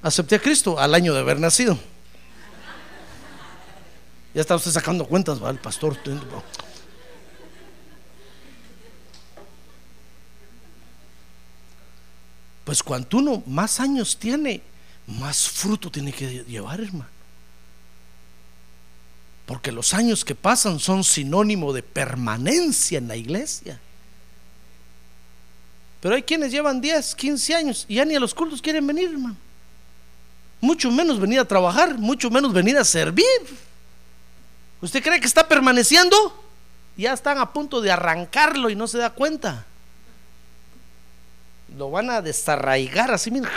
[0.00, 1.78] Acepté a Cristo al año de haber nacido.
[4.34, 5.98] Ya está usted sacando cuentas, va, el pastor.
[12.64, 14.62] Pues cuanto uno más años tiene,
[15.06, 17.10] más fruto tiene que llevar, hermano.
[19.44, 23.78] Porque los años que pasan son sinónimo de permanencia en la iglesia.
[26.00, 29.10] Pero hay quienes llevan 10, 15 años y ya ni a los cultos quieren venir,
[29.10, 29.36] hermano.
[30.60, 33.26] Mucho menos venir a trabajar, mucho menos venir a servir.
[34.82, 36.38] ¿Usted cree que está permaneciendo?
[36.98, 39.64] Ya están a punto de arrancarlo y no se da cuenta
[41.76, 43.50] lo van a desarraigar así, mira.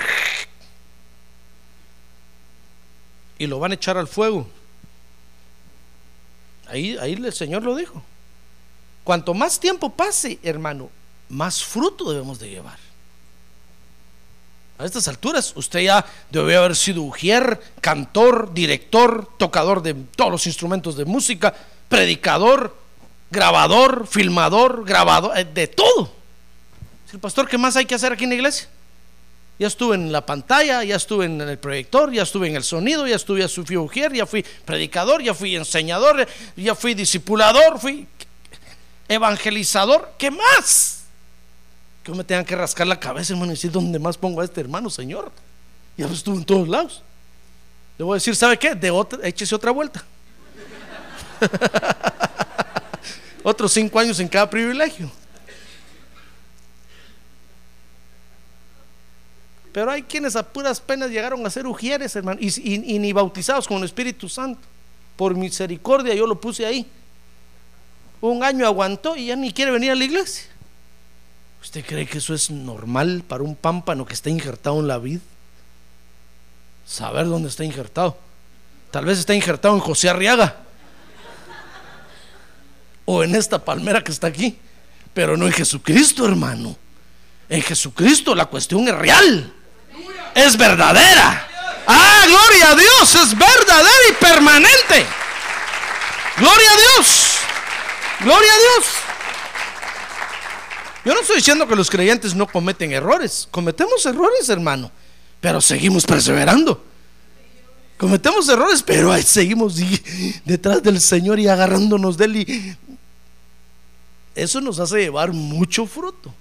[3.38, 4.48] Y lo van a echar al fuego.
[6.68, 8.02] Ahí, ahí el Señor lo dijo.
[9.04, 10.90] Cuanto más tiempo pase, hermano,
[11.30, 12.80] más fruto debemos de llevar.
[14.78, 20.48] A estas alturas, usted ya debe haber sido ujier, cantor, director, tocador de todos los
[20.48, 21.54] instrumentos de música,
[21.88, 22.76] predicador,
[23.32, 26.16] grabador, filmador, grabador, eh, de todo
[27.16, 28.68] el pastor, ¿qué más hay que hacer aquí en la iglesia?
[29.58, 33.08] Ya estuve en la pantalla, ya estuve en el proyector, ya estuve en el sonido,
[33.08, 38.06] ya estuve a su ujier, ya fui predicador, ya fui enseñador, ya fui discipulador, fui
[39.08, 40.12] evangelizador.
[40.18, 40.95] ¿Qué más?
[42.06, 44.62] Que me tengan que rascar la cabeza, hermano, y decir, ¿dónde más pongo a este
[44.62, 45.32] hermano, Señor?
[45.98, 47.02] Ya estuve en todos lados.
[47.98, 48.76] Le voy a decir, ¿sabe qué?
[48.76, 50.06] De otra, échese otra vuelta.
[53.44, 55.12] Otros cinco años en cada privilegio.
[59.72, 63.78] Pero hay quienes a puras penas llegaron a ser ujieres, hermano, y, ni bautizados con
[63.78, 64.62] el Espíritu Santo.
[65.16, 66.88] Por misericordia yo lo puse ahí.
[68.22, 70.55] Un año aguantó y ya ni quiere venir a la iglesia.
[71.66, 75.20] ¿Usted cree que eso es normal para un pámpano que está injertado en la vid?
[76.88, 78.18] Saber dónde está injertado.
[78.92, 80.56] Tal vez está injertado en José Arriaga.
[83.04, 84.58] O en esta palmera que está aquí.
[85.14, 86.78] Pero no en Jesucristo, hermano.
[87.50, 89.52] En Jesucristo la cuestión es real
[90.36, 91.48] es verdadera.
[91.88, 95.06] Ah, gloria a Dios, es verdadera y permanente.
[96.38, 97.38] Gloria a Dios.
[98.20, 99.05] Gloria a Dios.
[101.06, 103.48] Yo no estoy diciendo que los creyentes no cometen errores.
[103.52, 104.92] Cometemos errores, hermano.
[105.40, 106.84] Pero seguimos perseverando.
[107.98, 109.76] Cometemos errores, pero seguimos
[110.46, 112.78] detrás del Señor y agarrándonos de él.
[114.34, 116.34] eso nos hace llevar mucho fruto.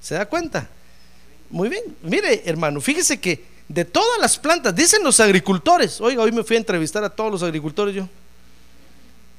[0.00, 0.68] ¿Se da cuenta?
[1.50, 6.32] Muy bien, mire hermano, fíjese que de todas las plantas, dicen los agricultores, oiga, hoy
[6.32, 8.08] me fui a entrevistar a todos los agricultores yo.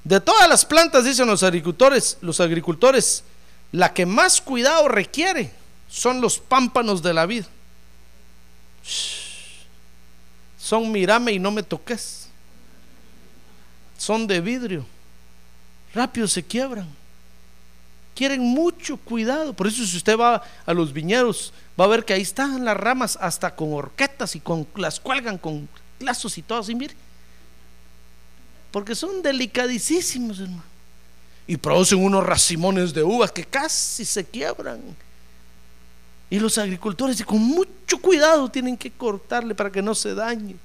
[0.04, 3.24] De todas las plantas, dicen los agricultores, los agricultores,
[3.72, 5.52] la que más cuidado requiere
[5.90, 7.48] son los pámpanos de la vida.
[10.58, 12.28] Son mirame y no me toques.
[13.98, 14.86] Son de vidrio.
[15.94, 16.88] Rápido se quiebran.
[18.16, 19.54] Quieren mucho cuidado.
[19.54, 22.78] Por eso si usted va a los viñedos, va a ver que ahí están las
[22.78, 25.68] ramas hasta con horquetas y con las cuelgan con
[26.00, 26.96] lazos y todo así, mire.
[28.72, 30.71] Porque son delicadísimos, hermano.
[31.48, 34.82] Y producen unos racimones de uvas que casi se quiebran.
[36.30, 40.56] Y los agricultores, con mucho cuidado, tienen que cortarle para que no se dañe.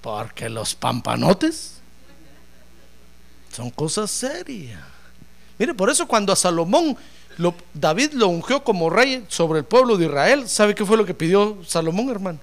[0.00, 1.80] Porque los pampanotes
[3.52, 4.80] son cosas serias.
[5.58, 6.96] Mire, por eso cuando a Salomón
[7.74, 11.14] David lo ungió como rey sobre el pueblo de Israel, ¿sabe qué fue lo que
[11.14, 12.38] pidió Salomón, hermano?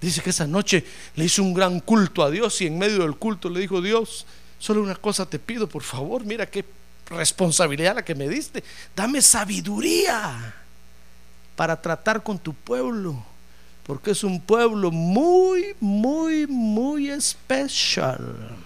[0.00, 0.84] Dice que esa noche
[1.16, 4.26] le hizo un gran culto a Dios y en medio del culto le dijo, Dios,
[4.58, 6.64] solo una cosa te pido, por favor, mira qué
[7.06, 8.62] responsabilidad la que me diste.
[8.94, 10.54] Dame sabiduría
[11.56, 13.22] para tratar con tu pueblo,
[13.84, 18.56] porque es un pueblo muy, muy, muy especial.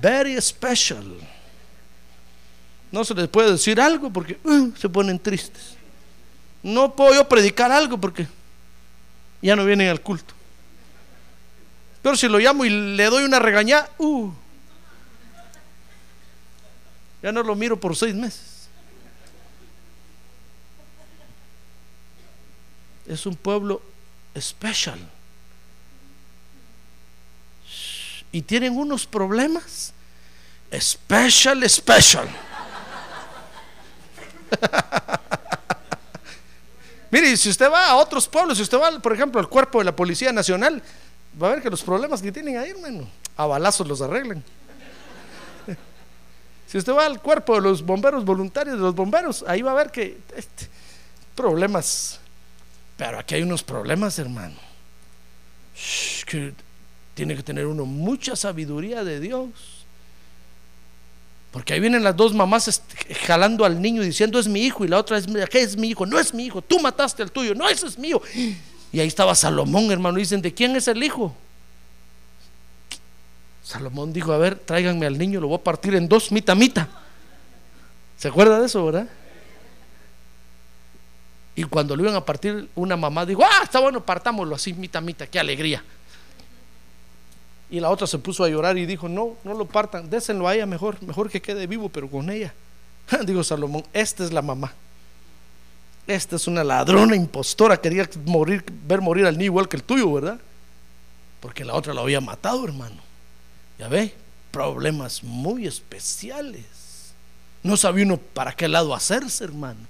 [0.00, 1.04] Very special.
[2.90, 5.76] No se les puede decir algo porque uh, se ponen tristes.
[6.62, 8.26] No puedo yo predicar algo porque
[9.42, 10.34] ya no vienen al culto.
[12.02, 14.30] Pero si lo llamo y le doy una regañada, uh,
[17.26, 18.68] ya no lo miro por seis meses.
[23.04, 23.82] Es un pueblo
[24.32, 25.00] especial.
[28.30, 29.92] Y tienen unos problemas.
[30.72, 32.28] Special, special.
[37.10, 39.86] Mire, si usted va a otros pueblos, si usted va, por ejemplo, al cuerpo de
[39.86, 40.80] la Policía Nacional,
[41.42, 44.44] va a ver que los problemas que tienen ahí, hermano, a balazos los arreglan.
[46.66, 49.74] Si usted va al cuerpo de los bomberos voluntarios, de los bomberos, ahí va a
[49.74, 50.68] ver que este,
[51.34, 52.20] problemas.
[52.96, 54.56] Pero aquí hay unos problemas, hermano.
[56.26, 56.52] que
[57.14, 59.50] tiene que tener uno mucha sabiduría de Dios.
[61.52, 64.88] Porque ahí vienen las dos mamás este, jalando al niño diciendo es mi hijo y
[64.88, 66.04] la otra es, ¿qué es mi hijo?
[66.04, 68.20] No es mi hijo, tú mataste al tuyo, no, ese es mío.
[68.92, 71.34] Y ahí estaba Salomón, hermano, y dicen, ¿de quién es el hijo?
[73.66, 76.88] Salomón dijo, a ver, tráiganme al niño, lo voy a partir en dos, mita, mita.
[78.16, 79.08] ¿Se acuerda de eso, verdad?
[81.56, 85.00] Y cuando lo iban a partir, una mamá dijo, ah, está bueno, partámoslo así, mita,
[85.00, 85.82] mita, qué alegría.
[87.68, 90.54] Y la otra se puso a llorar y dijo, no, no lo partan, désenlo a
[90.54, 92.54] ella mejor, mejor que quede vivo, pero con ella.
[93.26, 94.72] Digo Salomón, esta es la mamá.
[96.06, 100.12] Esta es una ladrona impostora, quería morir, ver morir al niño igual que el tuyo,
[100.12, 100.38] ¿verdad?
[101.40, 103.05] Porque la otra lo había matado, hermano.
[103.78, 104.14] Ya ve,
[104.50, 106.64] problemas muy especiales.
[107.62, 109.80] No sabía uno para qué lado hacerse, hermano.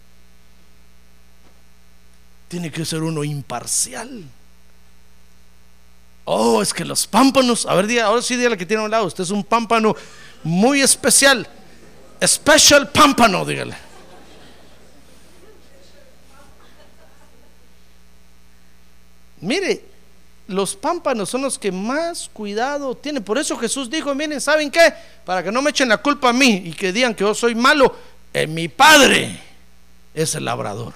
[2.48, 4.24] Tiene que ser uno imparcial.
[6.24, 9.06] Oh, es que los pámpanos, a ver, ahora sí dígale que tiene a un lado.
[9.06, 9.94] Usted es un pámpano
[10.42, 11.48] muy especial.
[12.24, 13.76] Special pámpano, dígale.
[19.40, 19.84] Mire,
[20.48, 23.22] los pámpanos son los que más cuidado tienen.
[23.22, 24.92] Por eso Jesús dijo, miren, ¿saben qué?
[25.24, 27.54] Para que no me echen la culpa a mí y que digan que yo soy
[27.54, 27.96] malo,
[28.48, 29.40] mi Padre
[30.14, 30.92] es el labrador.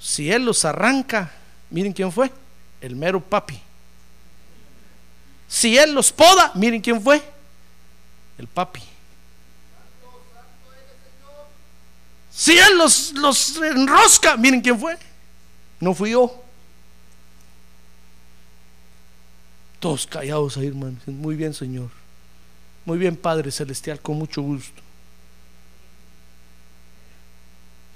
[0.00, 1.30] Si Él los arranca,
[1.70, 2.30] miren quién fue,
[2.80, 3.60] el mero papi.
[5.46, 7.22] Si Él los poda, miren quién fue,
[8.38, 8.82] el papi.
[12.32, 14.98] Si Él los, los enrosca, miren quién fue,
[15.78, 16.41] no fui yo.
[19.82, 20.96] Todos callados ahí, hermano.
[21.06, 21.90] Muy bien, Señor.
[22.84, 24.80] Muy bien, Padre Celestial, con mucho gusto.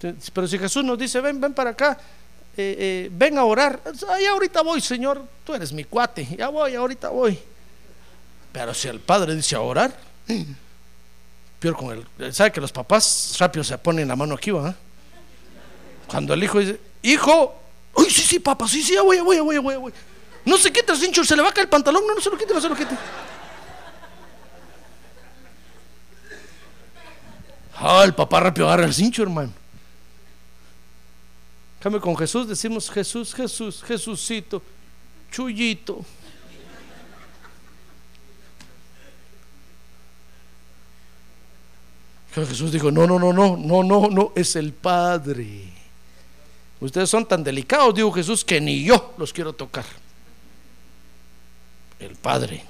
[0.01, 1.97] Pero si Jesús nos dice, ven, ven para acá,
[2.57, 3.81] eh, eh, ven a orar,
[4.21, 7.39] ya ahorita voy, Señor, tú eres mi cuate, ya voy, ahorita voy.
[8.51, 9.97] Pero si el Padre dice a orar,
[11.61, 12.33] peor con él.
[12.35, 14.75] ¿Sabe que los papás rápido se ponen la mano aquí, va?
[16.09, 17.55] Cuando el hijo dice, hijo,
[17.95, 19.77] uy, sí, sí, papá, sí, sí, ya voy, voy, ya voy, ya voy.
[19.77, 19.93] Voy.
[20.47, 22.07] No se quita el cincho, se le va a caer el pantalón.
[22.07, 22.97] No, no se lo quite, no se lo quite.
[27.75, 29.53] Ah, el papá rápido agarra el cincho, hermano.
[31.81, 34.63] Cambio con Jesús, decimos Jesús, Jesús, Jesucito,
[35.33, 36.05] Chuyito.
[42.33, 45.73] Jesús dijo, no, no, no, no, no, no, no, es el Padre.
[46.79, 50.06] Ustedes son tan delicados, dijo Jesús, que ni yo los quiero tocar
[52.01, 52.65] el Padre.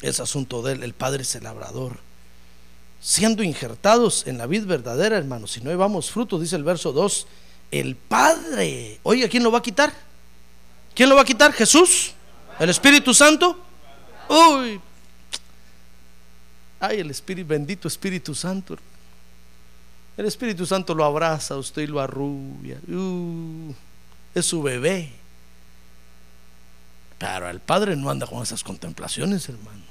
[0.00, 1.98] Es asunto de él, el Padre es el labrador.
[3.00, 7.26] Siendo injertados en la vid verdadera, hermanos, si no llevamos fruto, dice el verso 2,
[7.70, 9.00] el Padre.
[9.02, 9.92] Oiga, ¿quién lo va a quitar?
[10.94, 11.52] ¿Quién lo va a quitar?
[11.52, 12.12] ¿Jesús?
[12.58, 13.58] ¿El Espíritu Santo?
[14.28, 14.80] Uy.
[16.78, 18.76] Ay, el Espíritu, bendito Espíritu Santo.
[20.16, 22.78] El Espíritu Santo lo abraza usted lo arrubia.
[22.88, 23.72] Uh,
[24.34, 25.21] es su bebé.
[27.22, 29.84] Pero el Padre no anda con esas contemplaciones, hermano.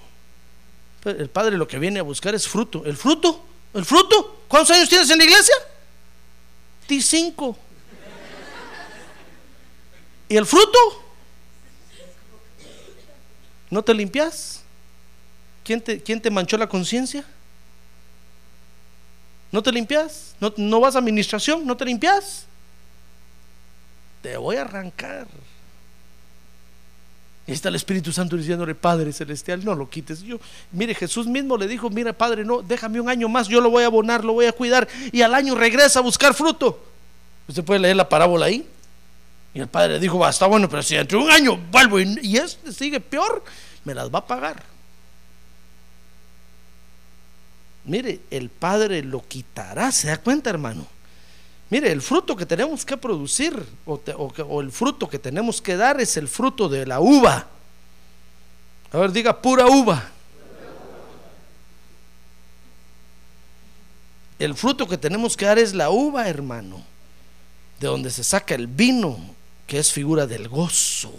[1.06, 2.84] El Padre lo que viene a buscar es fruto.
[2.84, 3.42] ¿El fruto?
[3.74, 4.44] ¿El fruto?
[4.50, 5.56] ¿Cuántos años tienes en la iglesia?
[6.88, 7.58] Ti cinco.
[10.28, 10.78] ¿Y el fruto?
[13.70, 14.64] ¿No te limpias?
[15.64, 17.24] ¿Quién te, quién te manchó la conciencia?
[19.54, 20.36] ¿No te limpias?
[20.42, 21.66] ¿No, ¿No vas a administración?
[21.66, 22.46] ¿No te limpias?
[24.22, 25.28] Te voy a arrancar.
[27.48, 30.22] Y está el Espíritu Santo diciéndole, Padre Celestial, no lo quites.
[30.22, 30.40] Yo,
[30.72, 33.84] mire, Jesús mismo le dijo, mira, Padre, no, déjame un año más, yo lo voy
[33.84, 34.88] a abonar, lo voy a cuidar.
[35.12, 36.84] Y al año regresa a buscar fruto.
[37.48, 38.68] Usted puede leer la parábola ahí.
[39.54, 42.20] Y el padre le dijo, está bueno, pero si dentro de un año vuelvo y,
[42.22, 43.44] y este sigue peor,
[43.84, 44.72] me las va a pagar.
[47.84, 50.86] Mire, el Padre lo quitará, ¿se da cuenta, hermano?
[51.72, 56.18] Mire, el fruto que tenemos que producir o, el fruto que tenemos que dar es
[56.18, 57.48] el fruto de la uva.
[58.92, 60.12] A ver, diga pura uva.
[64.38, 66.84] El fruto que tenemos que dar es la uva, hermano,
[67.80, 69.18] de donde se saca el vino,
[69.66, 71.14] que es figura del gozo.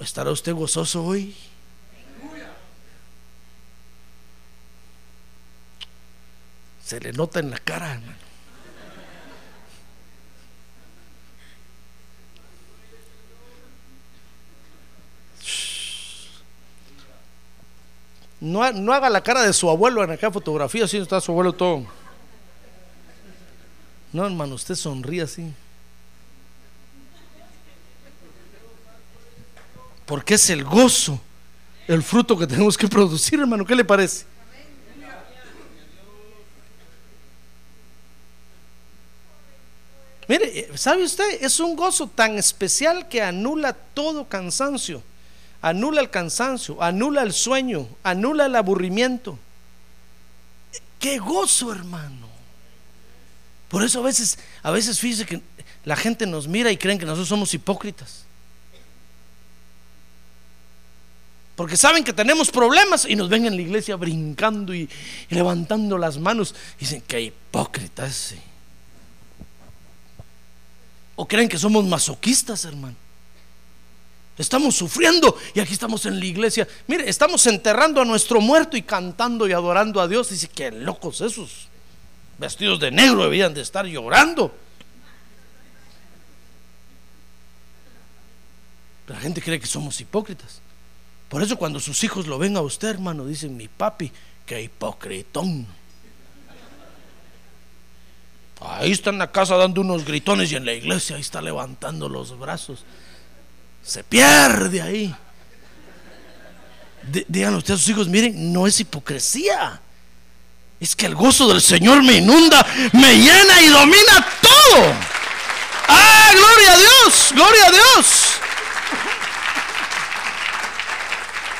[0.00, 1.36] ¿Estará usted gozoso hoy?
[6.84, 8.32] Se le nota en la cara, hermano.
[18.40, 21.52] No, no haga la cara de su abuelo en aquella fotografía, así está su abuelo
[21.52, 21.86] todo.
[24.12, 25.54] No, hermano, usted sonríe así.
[30.04, 31.20] Porque es el gozo,
[31.86, 33.64] el fruto que tenemos que producir, hermano.
[33.64, 34.31] ¿Qué le parece?
[40.32, 41.44] Mire, ¿sabe usted?
[41.44, 45.02] Es un gozo tan especial que anula todo cansancio.
[45.60, 49.38] Anula el cansancio, anula el sueño, anula el aburrimiento.
[50.98, 52.28] ¡Qué gozo, hermano!
[53.68, 55.42] Por eso a veces, a veces fíjese que
[55.84, 58.24] la gente nos mira y creen que nosotros somos hipócritas.
[61.56, 64.88] Porque saben que tenemos problemas y nos ven en la iglesia brincando y,
[65.28, 66.54] y levantando las manos.
[66.78, 68.51] Y dicen, qué hipócrita ese.
[71.14, 72.96] O creen que somos masoquistas, hermano.
[74.38, 76.66] Estamos sufriendo y aquí estamos en la iglesia.
[76.86, 80.30] Mire, estamos enterrando a nuestro muerto y cantando y adorando a Dios.
[80.30, 81.68] Dice, qué locos esos.
[82.38, 84.54] Vestidos de negro debían de estar llorando.
[89.06, 90.62] La gente cree que somos hipócritas.
[91.28, 94.10] Por eso cuando sus hijos lo ven a usted, hermano, dicen, mi papi,
[94.46, 95.66] qué hipocritón.
[98.64, 102.08] Ahí está en la casa dando unos gritones y en la iglesia ahí está levantando
[102.08, 102.84] los brazos.
[103.82, 105.14] Se pierde ahí.
[107.10, 109.80] Dí- Díganle usted a sus hijos, miren, no es hipocresía.
[110.78, 114.92] Es que el gozo del Señor me inunda, me llena y domina todo.
[115.88, 117.32] ¡Ah, gloria a Dios!
[117.32, 118.06] ¡Gloria a Dios!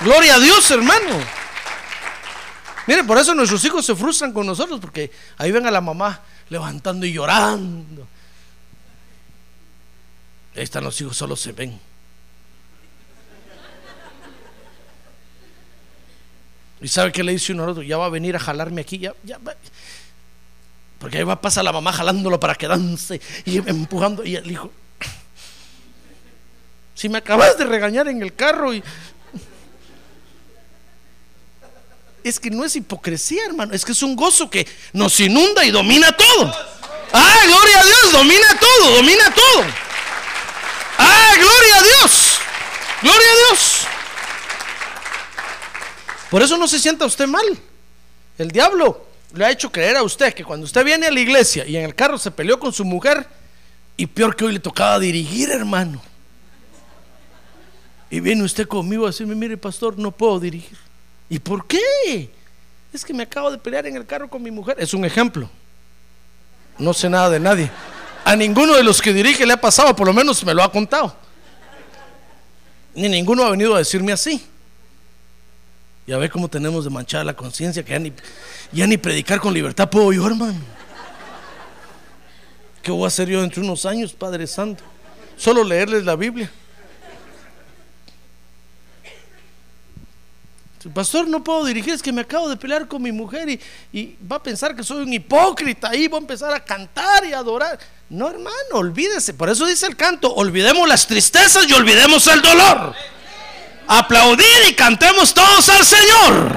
[0.00, 1.20] Gloria a Dios, hermano.
[2.86, 6.20] Mire, por eso nuestros hijos se frustran con nosotros, porque ahí ven a la mamá
[6.52, 8.06] levantando y llorando.
[10.54, 11.80] Ahí están los hijos, solo se ven.
[16.80, 17.82] ¿Y sabe qué le dice uno al otro?
[17.82, 19.54] Ya va a venir a jalarme aquí, ya, va.
[20.98, 24.24] Porque ahí va pasa la mamá jalándolo para que dance y empujando.
[24.24, 24.70] Y el hijo,
[26.94, 28.82] si me acabas de regañar en el carro y
[32.24, 35.70] es que no es hipocresía, hermano, es que es un gozo que nos inunda y
[35.70, 36.54] domina todo.
[37.12, 39.64] Ah, gloria a Dios, domina todo, domina todo.
[40.98, 42.38] Ah, gloria a Dios,
[43.02, 43.86] gloria a Dios.
[46.30, 47.44] Por eso no se sienta usted mal.
[48.38, 51.66] El diablo le ha hecho creer a usted que cuando usted viene a la iglesia
[51.66, 53.26] y en el carro se peleó con su mujer,
[53.96, 56.00] y peor que hoy le tocaba dirigir, hermano.
[58.10, 60.78] Y viene usted conmigo a decirme, mire pastor, no puedo dirigir.
[61.28, 62.30] ¿Y por qué?
[62.92, 64.76] Es que me acabo de pelear en el carro con mi mujer.
[64.78, 65.48] Es un ejemplo.
[66.78, 67.70] No sé nada de nadie.
[68.24, 70.70] A ninguno de los que dirige le ha pasado, por lo menos me lo ha
[70.70, 71.16] contado.
[72.94, 74.46] Ni ninguno ha venido a decirme así.
[76.06, 78.12] Ya ve cómo tenemos de manchar la conciencia, que ya ni,
[78.72, 80.60] ya ni predicar con libertad puedo yo, hermano.
[82.82, 84.82] ¿Qué voy a hacer yo dentro de unos años, Padre Santo?
[85.36, 86.50] Solo leerles la Biblia.
[90.90, 93.48] Pastor, no puedo dirigir, es que me acabo de pelear con mi mujer
[93.92, 97.32] y, va a pensar que soy un hipócrita y voy a empezar a cantar y
[97.32, 97.78] adorar.
[98.08, 99.34] No, hermano, olvídese.
[99.34, 102.94] Por eso dice el canto, olvidemos las tristezas y olvidemos el dolor.
[103.86, 106.56] Aplaudir y cantemos todos al Señor.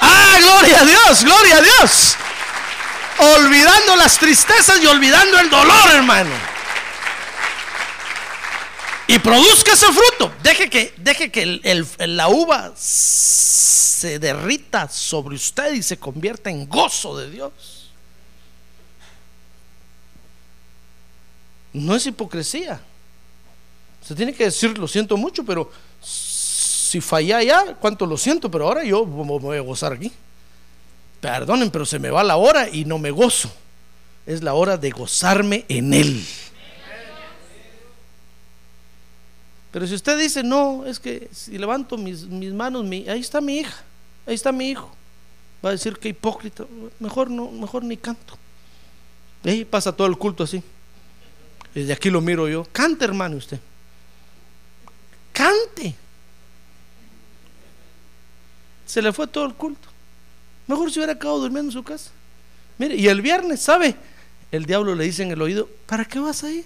[0.00, 2.16] Ah, gloria a Dios, gloria a Dios.
[3.18, 6.53] Olvidando las tristezas y olvidando el dolor, hermano.
[9.06, 10.32] Y produzca ese fruto.
[10.42, 11.60] Deje que, deje que
[12.06, 17.90] la uva se derrita sobre usted y se convierta en gozo de Dios.
[21.72, 22.80] No es hipocresía.
[24.00, 28.68] Se tiene que decir, lo siento mucho, pero si falla ya, cuánto lo siento, pero
[28.68, 30.12] ahora yo me voy a gozar aquí.
[31.20, 33.50] Perdonen, pero se me va la hora y no me gozo.
[34.26, 36.24] Es la hora de gozarme en Él.
[39.74, 43.82] Pero si usted dice, no, es que si levanto mis, manos, ahí está mi hija,
[44.24, 44.94] ahí está mi hijo,
[45.64, 46.64] va a decir que hipócrita,
[47.00, 48.38] mejor no, mejor ni canto.
[49.42, 50.62] ahí pasa todo el culto así.
[51.74, 52.64] Desde aquí lo miro yo.
[52.70, 53.58] Cante, hermano, usted.
[55.32, 55.96] Cante.
[58.86, 59.88] Se le fue todo el culto.
[60.68, 62.12] Mejor si hubiera acabado durmiendo en su casa.
[62.78, 63.96] Mire, y el viernes, ¿sabe?
[64.52, 66.64] El diablo le dice en el oído, ¿para qué vas a ir?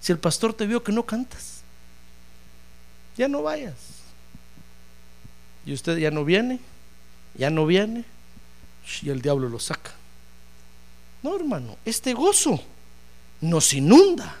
[0.00, 1.57] Si el pastor te vio que no cantas
[3.18, 3.74] ya no vayas.
[5.66, 6.60] Y usted ya no viene,
[7.34, 8.04] ya no viene,
[9.02, 9.92] y el diablo lo saca.
[11.22, 12.62] No, hermano, este gozo
[13.40, 14.36] nos inunda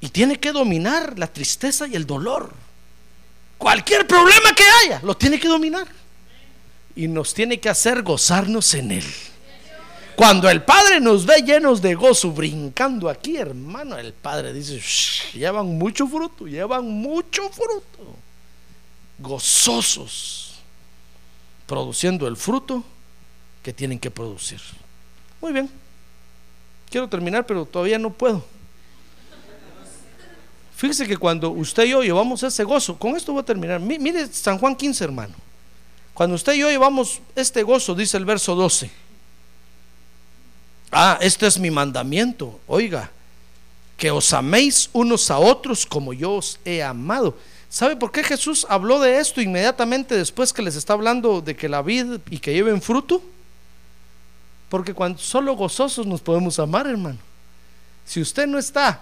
[0.00, 2.52] y tiene que dominar la tristeza y el dolor.
[3.58, 5.86] Cualquier problema que haya, lo tiene que dominar.
[6.96, 9.04] Y nos tiene que hacer gozarnos en él.
[10.16, 14.80] Cuando el Padre nos ve llenos de gozo, brincando aquí, hermano, el Padre dice,
[15.32, 18.16] llevan mucho fruto, llevan mucho fruto.
[19.18, 20.54] Gozosos,
[21.66, 22.84] produciendo el fruto
[23.62, 24.60] que tienen que producir.
[25.40, 25.68] Muy bien,
[26.90, 28.44] quiero terminar, pero todavía no puedo.
[30.76, 33.80] Fíjese que cuando usted y yo llevamos ese gozo, con esto voy a terminar.
[33.80, 35.34] Mire San Juan 15, hermano.
[36.12, 39.03] Cuando usted y yo llevamos este gozo, dice el verso 12
[40.96, 42.60] Ah, este es mi mandamiento.
[42.68, 43.10] Oiga,
[43.96, 47.36] que os améis unos a otros como yo os he amado.
[47.68, 51.68] ¿Sabe por qué Jesús habló de esto inmediatamente después que les está hablando de que
[51.68, 53.20] la vida y que lleven fruto?
[54.68, 57.18] Porque cuando solo gozosos nos podemos amar, hermano.
[58.04, 59.00] Si usted no está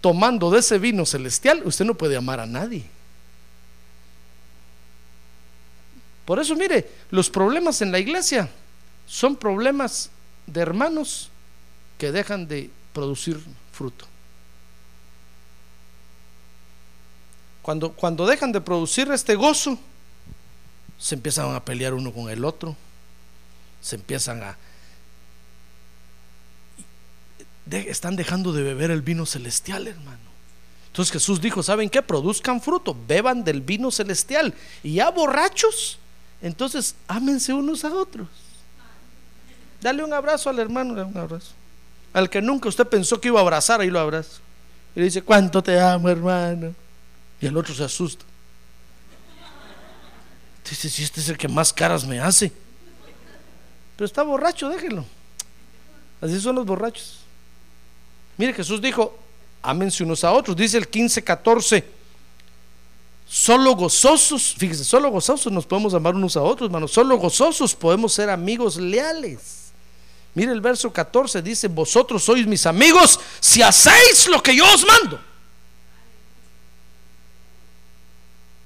[0.00, 2.84] tomando de ese vino celestial, usted no puede amar a nadie.
[6.24, 8.48] Por eso, mire, los problemas en la iglesia
[9.06, 10.10] son problemas
[10.46, 11.30] de hermanos
[11.98, 13.40] que dejan de producir
[13.72, 14.06] fruto.
[17.62, 19.78] Cuando, cuando dejan de producir este gozo,
[20.98, 22.76] se empiezan a pelear uno con el otro,
[23.80, 24.56] se empiezan a...
[27.70, 30.26] están dejando de beber el vino celestial, hermano.
[30.86, 32.00] Entonces Jesús dijo, ¿saben qué?
[32.00, 34.54] Produzcan fruto, beban del vino celestial.
[34.82, 35.98] Y ya borrachos,
[36.40, 38.28] entonces ámense unos a otros.
[39.86, 41.52] Dale un abrazo al hermano, un abrazo.
[42.12, 44.40] Al que nunca usted pensó que iba a abrazar, ahí lo abrazo.
[44.96, 46.74] Y le dice, ¿cuánto te amo, hermano?
[47.40, 48.24] Y el otro se asusta.
[50.68, 52.50] Dice, si este es el que más caras me hace.
[53.94, 55.04] Pero está borracho, déjenlo.
[56.20, 57.20] Así son los borrachos.
[58.38, 59.16] Mire, Jesús dijo,
[59.62, 60.56] ámense unos a otros.
[60.56, 61.84] Dice el 15, 14
[63.24, 66.90] Solo gozosos, fíjese, solo gozosos nos podemos amar unos a otros, hermanos.
[66.90, 69.65] Solo gozosos podemos ser amigos leales.
[70.36, 74.84] Mire el verso 14, dice, vosotros sois mis amigos si hacéis lo que yo os
[74.86, 75.18] mando.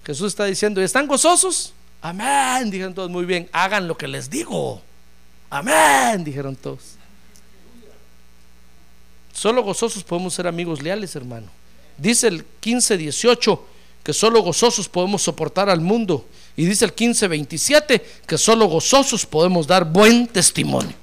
[0.05, 1.73] Jesús está diciendo, ¿están gozosos?
[2.03, 4.83] Amén, dijeron todos muy bien, hagan lo que les digo.
[5.49, 6.97] Amén, dijeron todos.
[9.33, 11.47] Solo gozosos podemos ser amigos leales, hermano.
[11.97, 13.67] Dice el 15, 18
[14.03, 16.27] que solo gozosos podemos soportar al mundo.
[16.57, 20.99] Y dice el 15:27 que solo gozosos podemos dar buen testimonio.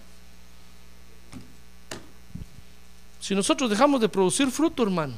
[3.28, 5.14] Si nosotros dejamos de producir fruto, hermano,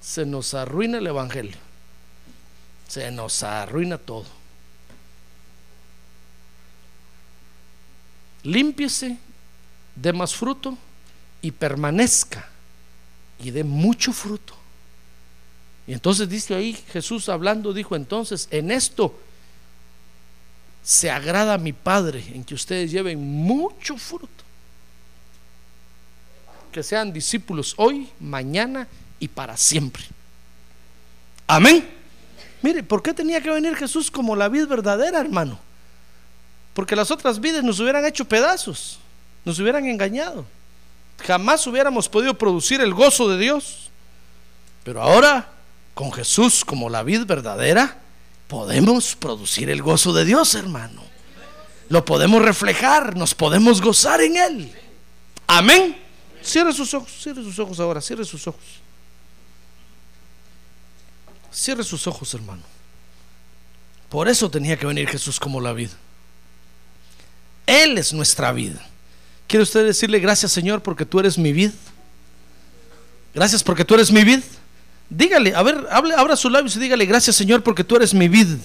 [0.00, 1.56] se nos arruina el Evangelio.
[2.88, 4.26] Se nos arruina todo.
[8.42, 9.18] Límpiese,
[9.94, 10.76] dé más fruto
[11.42, 12.48] y permanezca
[13.38, 14.56] y dé mucho fruto.
[15.86, 19.16] Y entonces dice ahí Jesús hablando, dijo entonces, en esto
[20.82, 24.45] se agrada a mi Padre, en que ustedes lleven mucho fruto.
[26.76, 28.86] Que sean discípulos hoy, mañana
[29.18, 30.04] y para siempre.
[31.46, 31.88] Amén.
[32.60, 35.58] Mire, ¿por qué tenía que venir Jesús como la vid verdadera, hermano?
[36.74, 38.98] Porque las otras vidas nos hubieran hecho pedazos,
[39.46, 40.44] nos hubieran engañado.
[41.26, 43.88] Jamás hubiéramos podido producir el gozo de Dios.
[44.84, 45.48] Pero ahora,
[45.94, 48.02] con Jesús como la vid verdadera,
[48.48, 51.02] podemos producir el gozo de Dios, hermano.
[51.88, 54.72] Lo podemos reflejar, nos podemos gozar en Él.
[55.46, 56.05] Amén.
[56.46, 58.62] Cierre sus ojos, cierre sus ojos ahora, cierre sus ojos.
[61.50, 62.62] Cierre sus ojos, hermano.
[64.08, 65.90] Por eso tenía que venir Jesús como la vida.
[67.66, 68.80] Él es nuestra vida.
[69.48, 71.72] ¿Quiere usted decirle gracias, Señor, porque tú eres mi vida?
[73.34, 74.44] Gracias porque tú eres mi vida.
[75.10, 78.28] Dígale, a ver, hable, abra sus labios y dígale gracias, Señor, porque tú eres mi
[78.28, 78.56] vida.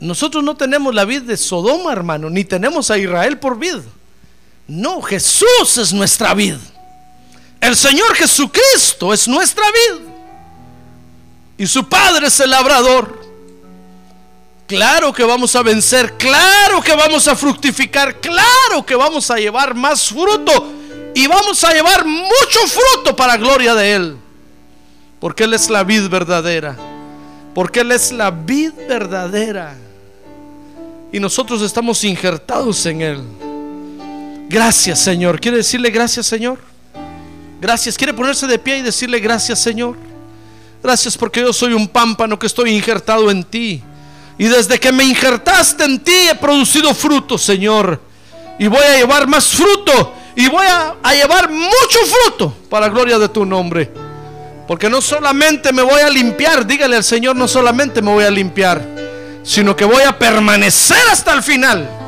[0.00, 3.82] Nosotros no tenemos la vida de Sodoma, hermano, ni tenemos a Israel por vida.
[4.68, 6.58] No, Jesús es nuestra vida.
[7.60, 10.12] El Señor Jesucristo es nuestra vida.
[11.56, 13.18] Y su Padre es el labrador.
[14.66, 19.74] Claro que vamos a vencer, claro que vamos a fructificar, claro que vamos a llevar
[19.74, 20.72] más fruto
[21.14, 24.16] y vamos a llevar mucho fruto para gloria de Él.
[25.18, 26.76] Porque Él es la vid verdadera.
[27.54, 29.74] Porque Él es la vid verdadera.
[31.10, 33.47] Y nosotros estamos injertados en Él.
[34.48, 35.40] Gracias Señor.
[35.40, 36.58] ¿Quiere decirle gracias Señor?
[37.60, 37.96] Gracias.
[37.96, 39.96] ¿Quiere ponerse de pie y decirle gracias Señor?
[40.82, 43.82] Gracias porque yo soy un pámpano que estoy injertado en ti.
[44.38, 48.00] Y desde que me injertaste en ti he producido fruto, Señor.
[48.58, 50.14] Y voy a llevar más fruto.
[50.36, 53.90] Y voy a, a llevar mucho fruto para gloria de tu nombre.
[54.66, 58.30] Porque no solamente me voy a limpiar, dígale al Señor, no solamente me voy a
[58.30, 58.86] limpiar,
[59.42, 62.07] sino que voy a permanecer hasta el final.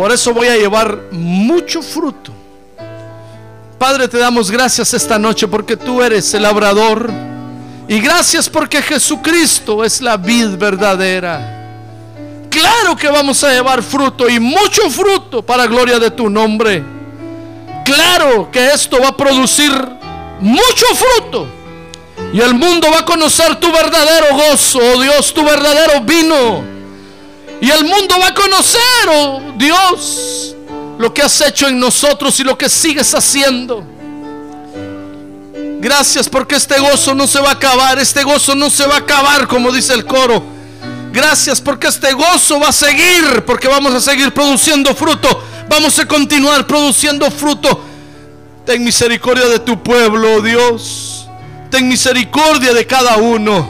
[0.00, 2.32] Por eso voy a llevar mucho fruto.
[3.78, 7.10] Padre, te damos gracias esta noche porque tú eres el labrador.
[7.86, 11.76] Y gracias porque Jesucristo es la vid verdadera.
[12.48, 16.82] Claro que vamos a llevar fruto y mucho fruto para gloria de tu nombre.
[17.84, 19.70] Claro que esto va a producir
[20.40, 21.46] mucho fruto.
[22.32, 26.69] Y el mundo va a conocer tu verdadero gozo, oh Dios, tu verdadero vino.
[27.60, 30.56] Y el mundo va a conocer, oh Dios,
[30.98, 33.84] lo que has hecho en nosotros y lo que sigues haciendo.
[35.80, 38.98] Gracias porque este gozo no se va a acabar, este gozo no se va a
[38.98, 40.42] acabar como dice el coro.
[41.12, 46.06] Gracias porque este gozo va a seguir, porque vamos a seguir produciendo fruto, vamos a
[46.06, 47.84] continuar produciendo fruto.
[48.64, 51.26] Ten misericordia de tu pueblo, oh Dios.
[51.70, 53.68] Ten misericordia de cada uno.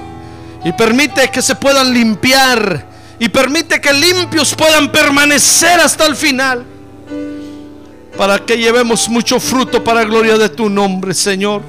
[0.65, 2.90] Y permite que se puedan limpiar.
[3.21, 6.65] Y permite que limpios puedan permanecer hasta el final.
[8.17, 11.63] Para que llevemos mucho fruto para gloria de tu nombre, Señor.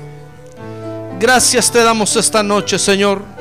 [1.20, 3.41] Gracias te damos esta noche, Señor.